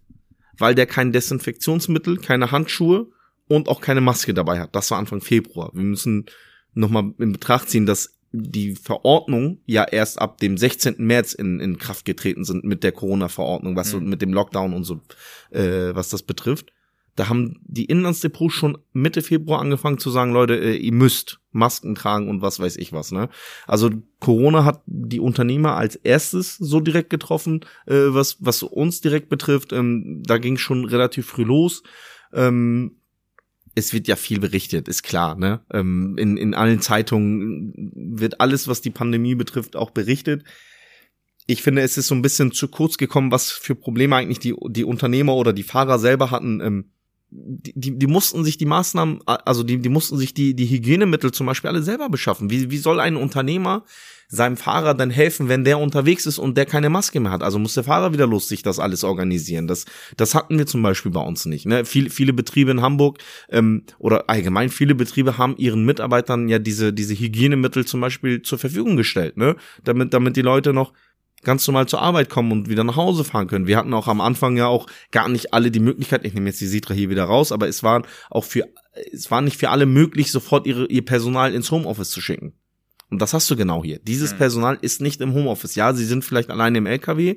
[0.58, 3.08] weil der kein Desinfektionsmittel, keine Handschuhe
[3.48, 4.76] und auch keine Maske dabei hat.
[4.76, 5.72] Das war Anfang Februar.
[5.74, 6.26] Wir müssen
[6.74, 10.96] nochmal in Betracht ziehen, dass die Verordnung ja erst ab dem 16.
[11.00, 13.92] März in, in Kraft getreten sind mit der Corona-Verordnung, was mhm.
[13.92, 15.02] so mit dem Lockdown und so,
[15.50, 16.72] äh, was das betrifft.
[17.16, 21.96] Da haben die Inlandsdepots schon Mitte Februar angefangen zu sagen, Leute, äh, ihr müsst Masken
[21.96, 23.12] tragen und was weiß ich was.
[23.12, 23.30] Ne?
[23.68, 29.30] Also Corona hat die Unternehmer als erstes so direkt getroffen, äh, was, was uns direkt
[29.30, 29.74] betrifft.
[29.74, 31.84] Ähm, da ging schon relativ früh los.
[32.34, 32.98] Ähm,
[33.74, 35.36] es wird ja viel berichtet, ist klar.
[35.36, 35.62] Ne?
[35.72, 40.44] Ähm, in, in allen Zeitungen wird alles, was die Pandemie betrifft, auch berichtet
[41.48, 44.56] ich finde, es ist so ein bisschen zu kurz gekommen, was für Probleme eigentlich die,
[44.70, 46.62] die Unternehmer oder die Fahrer selber hatten.
[46.62, 46.92] Ähm,
[47.32, 51.32] die, die, die mussten sich die Maßnahmen, also die, die mussten sich die, die Hygienemittel
[51.32, 52.50] zum Beispiel alle selber beschaffen.
[52.50, 53.86] Wie, wie soll ein Unternehmer
[54.28, 57.42] seinem Fahrer dann helfen, wenn der unterwegs ist und der keine Maske mehr hat?
[57.42, 59.68] Also muss der Fahrer wieder lustig das alles organisieren.
[59.68, 59.86] Das,
[60.18, 61.66] das hatten wir zum Beispiel bei uns nicht.
[61.66, 61.86] Ne?
[61.86, 66.92] Viele, viele Betriebe in Hamburg ähm, oder allgemein viele Betriebe haben ihren Mitarbeitern ja diese,
[66.92, 69.56] diese Hygienemittel zum Beispiel zur Verfügung gestellt, ne?
[69.86, 70.92] Damit, damit die Leute noch
[71.44, 73.68] ganz normal zur Arbeit kommen und wieder nach Hause fahren können.
[73.68, 76.62] Wir hatten auch am Anfang ja auch gar nicht alle die Möglichkeit, ich nehme jetzt
[76.62, 78.68] die Sitra hier wieder raus, aber es waren auch für,
[79.12, 82.54] es war nicht für alle möglich, sofort ihre, ihr Personal ins Homeoffice zu schicken.
[83.10, 84.00] Und das hast du genau hier.
[84.00, 84.38] Dieses mhm.
[84.38, 85.76] Personal ist nicht im Homeoffice.
[85.76, 87.36] Ja, sie sind vielleicht alleine im LKW.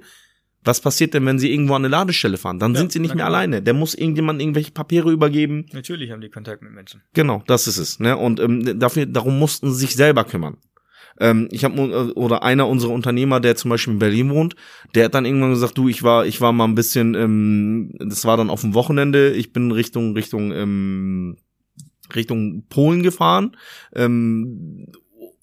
[0.63, 2.59] Was passiert denn, wenn sie irgendwo an eine Ladestelle fahren?
[2.59, 3.61] Dann ja, sind sie nicht mehr alleine.
[3.61, 5.67] Der muss irgendjemand irgendwelche Papiere übergeben.
[5.73, 7.03] Natürlich haben die Kontakt mit Menschen.
[7.13, 8.01] Genau, das ist es.
[8.01, 8.17] Ne?
[8.17, 10.57] Und ähm, dafür, darum mussten sie sich selber kümmern.
[11.21, 14.57] Ähm, ich habe äh, oder einer unserer Unternehmer, der zum Beispiel in Berlin wohnt,
[14.95, 18.25] der hat dann irgendwann gesagt, du, ich war, ich war mal ein bisschen, ähm, das
[18.25, 21.37] war dann auf dem Wochenende, ich bin Richtung Richtung ähm,
[22.15, 23.57] Richtung Polen gefahren
[23.95, 24.87] ähm,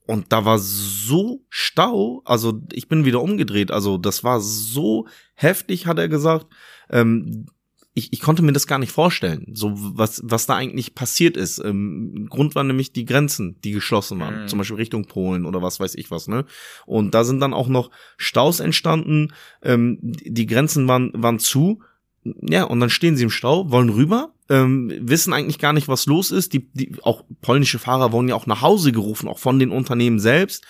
[0.05, 5.87] und da war so Stau, also ich bin wieder umgedreht, also das war so heftig,
[5.87, 6.47] hat er gesagt.
[6.89, 7.45] Ähm,
[7.93, 11.59] ich, ich konnte mir das gar nicht vorstellen, so was, was da eigentlich passiert ist.
[11.59, 14.47] Ähm, Grund waren nämlich die Grenzen, die geschlossen waren, mhm.
[14.47, 16.45] zum Beispiel Richtung Polen oder was weiß ich was, ne?
[16.85, 21.81] Und da sind dann auch noch Staus entstanden, ähm, die Grenzen waren, waren zu.
[22.23, 26.05] Ja, und dann stehen sie im Stau, wollen rüber, ähm, wissen eigentlich gar nicht, was
[26.05, 26.53] los ist.
[26.53, 30.19] Die, die auch polnische Fahrer wurden ja auch nach Hause gerufen, auch von den Unternehmen
[30.19, 30.63] selbst.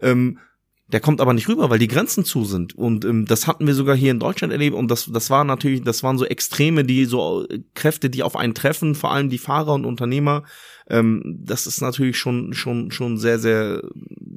[0.00, 0.38] Ähm,
[0.90, 2.74] der kommt aber nicht rüber, weil die Grenzen zu sind.
[2.74, 4.74] Und ähm, das hatten wir sogar hier in Deutschland erlebt.
[4.74, 8.36] Und das, das war natürlich, das waren so Extreme, die so äh, Kräfte, die auf
[8.36, 10.44] einen treffen, vor allem die Fahrer und Unternehmer.
[10.88, 13.82] Ähm, das ist natürlich schon, schon, schon sehr, sehr,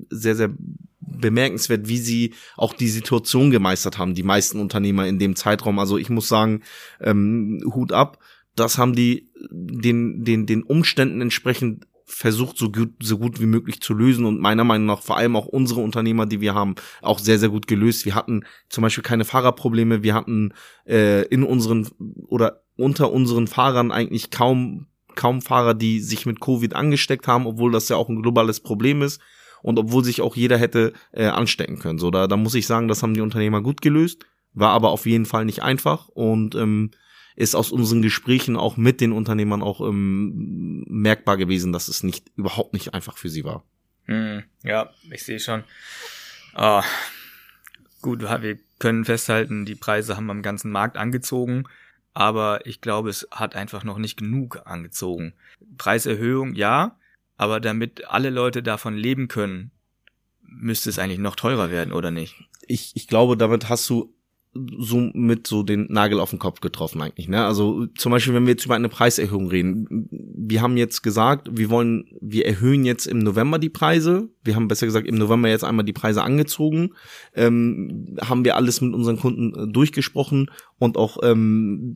[0.10, 0.52] sehr, sehr
[1.00, 5.80] bemerkenswert, wie sie auch die Situation gemeistert haben, die meisten Unternehmer in dem Zeitraum.
[5.80, 6.64] Also ich muss sagen,
[7.00, 8.20] ähm, Hut ab.
[8.58, 13.82] Das haben die den, den, den Umständen entsprechend versucht, so gut, so gut wie möglich
[13.82, 17.20] zu lösen und meiner Meinung nach vor allem auch unsere Unternehmer, die wir haben, auch
[17.20, 18.06] sehr, sehr gut gelöst.
[18.06, 20.54] Wir hatten zum Beispiel keine Fahrerprobleme, wir hatten
[20.86, 21.88] äh, in unseren
[22.28, 27.72] oder unter unseren Fahrern eigentlich kaum, kaum Fahrer, die sich mit Covid angesteckt haben, obwohl
[27.72, 29.22] das ja auch ein globales Problem ist
[29.62, 32.00] und obwohl sich auch jeder hätte äh, anstecken können.
[32.00, 35.06] So, da, da muss ich sagen, das haben die Unternehmer gut gelöst, war aber auf
[35.06, 36.92] jeden Fall nicht einfach und ähm,
[37.36, 42.32] ist aus unseren Gesprächen auch mit den Unternehmern auch ähm, merkbar gewesen, dass es nicht
[42.36, 43.64] überhaupt nicht einfach für sie war.
[44.06, 45.64] Hm, ja, ich sehe schon.
[46.56, 46.82] Oh,
[48.02, 51.66] gut, wir können festhalten, die Preise haben am ganzen Markt angezogen,
[52.14, 55.34] aber ich glaube, es hat einfach noch nicht genug angezogen.
[55.78, 56.98] Preiserhöhung, ja,
[57.38, 59.72] aber damit alle Leute davon leben können,
[60.42, 62.36] müsste es eigentlich noch teurer werden, oder nicht?
[62.68, 64.14] Ich, ich glaube, damit hast du
[64.54, 67.30] so mit so den Nagel auf den Kopf getroffen eigentlich.
[67.30, 67.46] Ne?
[67.46, 71.70] Also zum Beispiel, wenn wir jetzt über eine Preiserhöhung reden, wir haben jetzt gesagt, wir
[71.70, 74.30] wollen, wir erhöhen jetzt im November die Preise.
[74.44, 76.92] Wir haben besser gesagt im November jetzt einmal die Preise angezogen.
[77.34, 81.96] Ähm, haben wir alles mit unseren Kunden äh, durchgesprochen und auch ähm,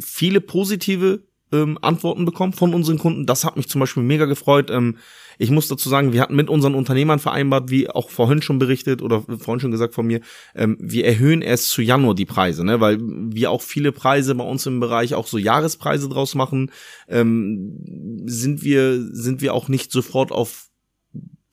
[0.00, 3.26] viele positive ähm, Antworten bekommen von unseren Kunden.
[3.26, 4.70] Das hat mich zum Beispiel mega gefreut.
[4.70, 4.96] Ähm,
[5.38, 9.00] ich muss dazu sagen, wir hatten mit unseren Unternehmern vereinbart, wie auch vorhin schon berichtet
[9.00, 10.20] oder vorhin schon gesagt von mir,
[10.54, 12.80] ähm, wir erhöhen erst zu Januar die Preise, ne?
[12.80, 16.70] weil wir auch viele Preise bei uns im Bereich auch so Jahrespreise draus machen,
[17.08, 17.78] ähm,
[18.26, 20.68] sind wir sind wir auch nicht sofort auf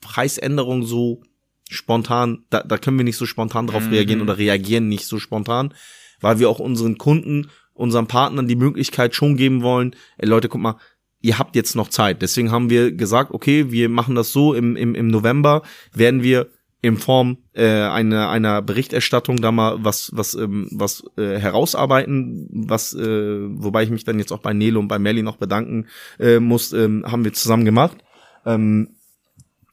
[0.00, 1.22] Preisänderungen so
[1.70, 3.92] spontan, da, da können wir nicht so spontan drauf mhm.
[3.92, 5.74] reagieren oder reagieren nicht so spontan,
[6.20, 10.60] weil wir auch unseren Kunden unseren Partnern die Möglichkeit schon geben wollen, ey Leute, guck
[10.60, 10.76] mal,
[11.20, 12.22] ihr habt jetzt noch Zeit.
[12.22, 15.62] Deswegen haben wir gesagt, okay, wir machen das so, im, im, im November
[15.92, 16.48] werden wir
[16.80, 22.94] in Form äh, einer einer Berichterstattung da mal was was ähm, was äh, herausarbeiten, was
[22.94, 25.86] äh, wobei ich mich dann jetzt auch bei Nele und bei Melly noch bedanken
[26.20, 27.98] äh, muss, ähm, haben wir zusammen gemacht.
[28.46, 28.90] Ähm,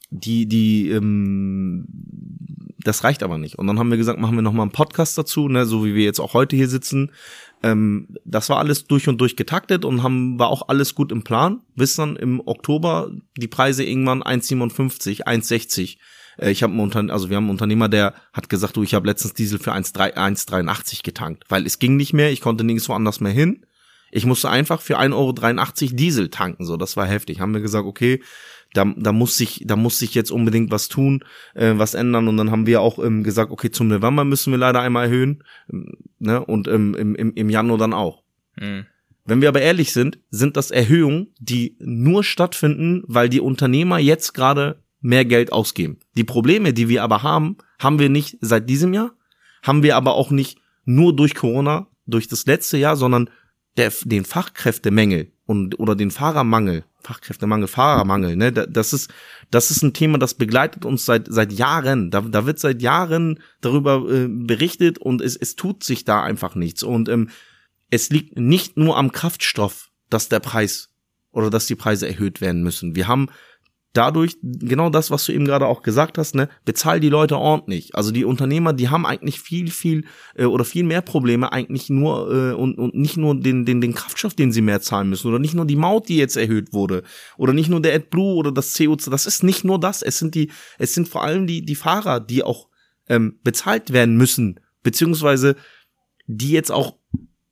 [0.10, 1.86] die die ähm,
[2.86, 3.58] das reicht aber nicht.
[3.58, 5.96] Und dann haben wir gesagt, machen wir noch mal einen Podcast dazu, ne, so wie
[5.96, 7.12] wir jetzt auch heute hier sitzen.
[7.66, 11.24] Ähm, das war alles durch und durch getaktet und haben war auch alles gut im
[11.24, 11.62] Plan.
[11.76, 15.98] Bis dann im Oktober die Preise irgendwann 1,57, 1,60.
[16.38, 19.08] Äh, ich habe einen also wir haben einen Unternehmer, der hat gesagt, du, ich habe
[19.08, 23.34] letztens Diesel für 1,83 getankt, weil es ging nicht mehr, ich konnte nirgendwo anders mehr
[23.34, 23.66] hin.
[24.12, 27.40] Ich musste einfach für 1,83 Euro Diesel tanken, so, das war heftig.
[27.40, 28.22] Haben wir gesagt, okay,
[28.76, 32.28] da, da muss sich, da muss sich jetzt unbedingt was tun, äh, was ändern.
[32.28, 35.44] Und dann haben wir auch ähm, gesagt, okay, zum November müssen wir leider einmal erhöhen,
[35.72, 36.44] ähm, ne?
[36.44, 38.24] Und ähm, im, im, im Januar dann auch.
[38.58, 38.86] Mhm.
[39.26, 44.34] Wenn wir aber ehrlich sind, sind das Erhöhungen, die nur stattfinden, weil die Unternehmer jetzt
[44.34, 45.98] gerade mehr Geld ausgeben.
[46.16, 49.14] Die Probleme, die wir aber haben, haben wir nicht seit diesem Jahr,
[49.64, 53.30] haben wir aber auch nicht nur durch Corona, durch das letzte Jahr, sondern
[53.78, 58.52] der, den Fachkräftemangel und oder den Fahrermangel Fachkräftemangel, Fahrermangel, ne?
[58.52, 59.14] Das ist,
[59.52, 62.10] das ist ein Thema, das begleitet uns seit, seit Jahren.
[62.10, 66.56] Da, da wird seit Jahren darüber äh, berichtet und es, es tut sich da einfach
[66.56, 66.84] nichts.
[66.84, 67.30] Und ähm,
[67.92, 70.90] es liegt nicht nur am Kraftstoff, dass der Preis
[71.32, 72.96] oder dass die Preise erhöht werden müssen.
[72.96, 73.28] Wir haben
[73.96, 77.96] dadurch, genau das, was du eben gerade auch gesagt hast, ne, bezahl die Leute ordentlich.
[77.96, 82.32] Also die Unternehmer, die haben eigentlich viel, viel äh, oder viel mehr Probleme eigentlich nur
[82.32, 85.40] äh, und, und nicht nur den, den, den Kraftstoff, den sie mehr zahlen müssen oder
[85.40, 87.04] nicht nur die Maut, die jetzt erhöht wurde
[87.38, 89.10] oder nicht nur der AdBlue oder das CO2.
[89.10, 90.02] Das ist nicht nur das.
[90.02, 92.68] Es sind die, es sind vor allem die, die Fahrer, die auch
[93.08, 95.56] ähm, bezahlt werden müssen, beziehungsweise
[96.28, 96.98] die jetzt auch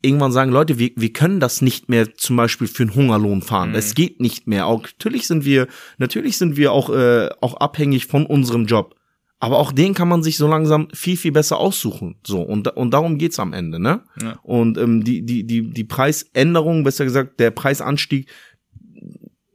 [0.03, 3.69] irgendwann sagen, Leute, wir, wir können das nicht mehr zum Beispiel für einen Hungerlohn fahren.
[3.69, 3.75] Mhm.
[3.75, 4.67] Es geht nicht mehr.
[4.67, 8.95] Auch natürlich sind wir, natürlich sind wir auch, äh, auch abhängig von unserem Job.
[9.39, 12.15] Aber auch den kann man sich so langsam viel, viel besser aussuchen.
[12.25, 14.03] So, und, und darum geht's am Ende, ne?
[14.21, 14.39] Ja.
[14.43, 18.29] Und ähm, die, die, die, die Preisänderung, besser gesagt, der Preisanstieg,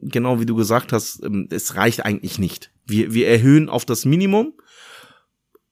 [0.01, 2.71] genau wie du gesagt hast, ähm, es reicht eigentlich nicht.
[2.87, 4.53] Wir, wir erhöhen auf das Minimum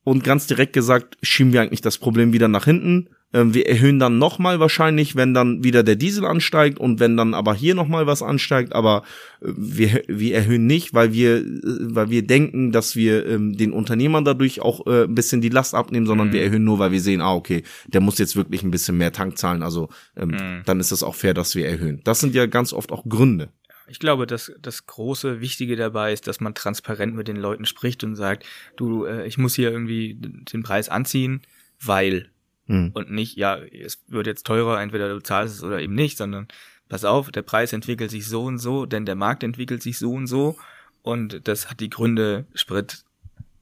[0.03, 3.11] und ganz direkt gesagt, schieben wir eigentlich das Problem wieder nach hinten
[3.45, 7.55] wir erhöhen dann nochmal wahrscheinlich, wenn dann wieder der Diesel ansteigt und wenn dann aber
[7.55, 9.03] hier nochmal was ansteigt, aber
[9.41, 13.73] äh, wir, wir erhöhen nicht, weil wir, äh, weil wir denken, dass wir ähm, den
[13.73, 16.33] Unternehmern dadurch auch äh, ein bisschen die Last abnehmen, sondern mhm.
[16.33, 19.13] wir erhöhen nur, weil wir sehen, ah, okay, der muss jetzt wirklich ein bisschen mehr
[19.13, 20.63] Tank zahlen, also ähm, mhm.
[20.65, 22.01] dann ist es auch fair, dass wir erhöhen.
[22.05, 23.49] Das sind ja ganz oft auch Gründe.
[23.89, 28.03] Ich glaube, dass das große Wichtige dabei ist, dass man transparent mit den Leuten spricht
[28.03, 28.45] und sagt,
[28.77, 31.43] du, äh, ich muss hier irgendwie den Preis anziehen,
[31.81, 32.31] weil
[32.67, 32.91] Mhm.
[32.95, 36.49] Und nicht, ja, es wird jetzt teurer, entweder du zahlst es oder eben nicht, sondern
[36.89, 40.13] pass auf, der Preis entwickelt sich so und so, denn der Markt entwickelt sich so
[40.13, 40.57] und so.
[41.03, 43.05] Und das hat die Gründe, Sprit,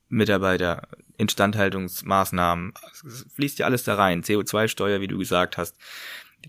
[0.08, 2.72] Mitarbeiter, Instandhaltungsmaßnahmen,
[3.06, 5.76] es fließt ja alles da rein, CO2-Steuer, wie du gesagt hast.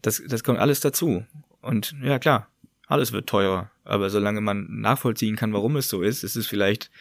[0.02, 1.26] Das, das kommt alles dazu.
[1.62, 2.48] Und ja, klar,
[2.88, 3.72] alles wird teurer.
[3.84, 6.92] Aber solange man nachvollziehen kann, warum es so ist, ist es vielleicht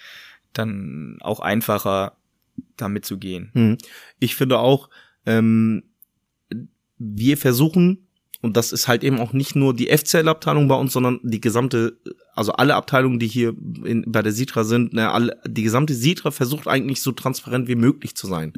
[0.52, 2.16] dann auch einfacher,
[2.76, 3.50] damit zu gehen.
[3.52, 3.78] Hm.
[4.18, 4.88] Ich finde auch,
[5.26, 5.82] ähm,
[6.98, 8.08] wir versuchen,
[8.40, 11.98] und das ist halt eben auch nicht nur die FCL-Abteilung bei uns, sondern die gesamte,
[12.34, 13.54] also alle Abteilungen, die hier
[13.84, 17.74] in, bei der Sitra sind, ne, alle, die gesamte Sitra versucht eigentlich so transparent wie
[17.74, 18.52] möglich zu sein.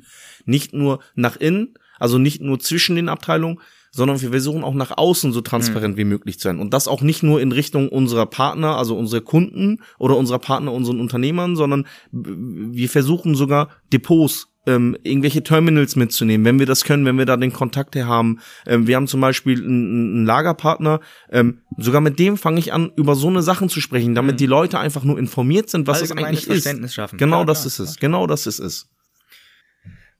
[0.45, 3.61] Nicht nur nach innen, also nicht nur zwischen den Abteilungen,
[3.93, 5.99] sondern wir versuchen auch nach außen so transparent mhm.
[5.99, 6.59] wie möglich zu sein.
[6.59, 10.73] Und das auch nicht nur in Richtung unserer Partner, also unsere Kunden oder unserer Partner,
[10.73, 17.07] unseren Unternehmern, sondern wir versuchen sogar Depots ähm, irgendwelche Terminals mitzunehmen, wenn wir das können,
[17.07, 18.41] wenn wir da den Kontakt her haben.
[18.67, 21.01] Ähm, wir haben zum Beispiel einen, einen Lagerpartner,
[21.31, 24.39] ähm, sogar mit dem fange ich an, über so eine Sachen zu sprechen, damit mhm.
[24.39, 26.93] die Leute einfach nur informiert sind, was es eigentlich ist.
[26.93, 27.19] Schaffen.
[27.19, 27.89] Genau klar, das klar, ist klar.
[27.89, 28.91] es, genau das ist es.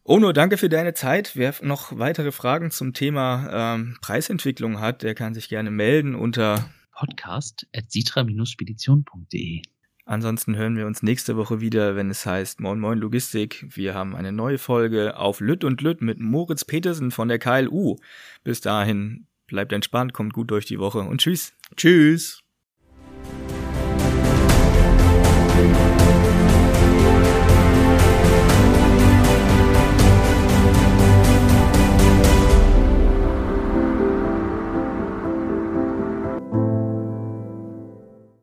[0.05, 1.33] Ono, danke für deine Zeit.
[1.35, 6.71] Wer noch weitere Fragen zum Thema ähm, Preisentwicklung hat, der kann sich gerne melden unter
[6.93, 9.63] podcast.sitra-spedition.de.
[10.09, 13.67] Ansonsten hören wir uns nächste Woche wieder, wenn es heißt Moin Moin Logistik.
[13.75, 17.97] Wir haben eine neue Folge auf Lütt und Lütt mit Moritz Petersen von der KLU.
[18.45, 21.55] Bis dahin, bleibt entspannt, kommt gut durch die Woche und tschüss.
[21.75, 22.41] Tschüss.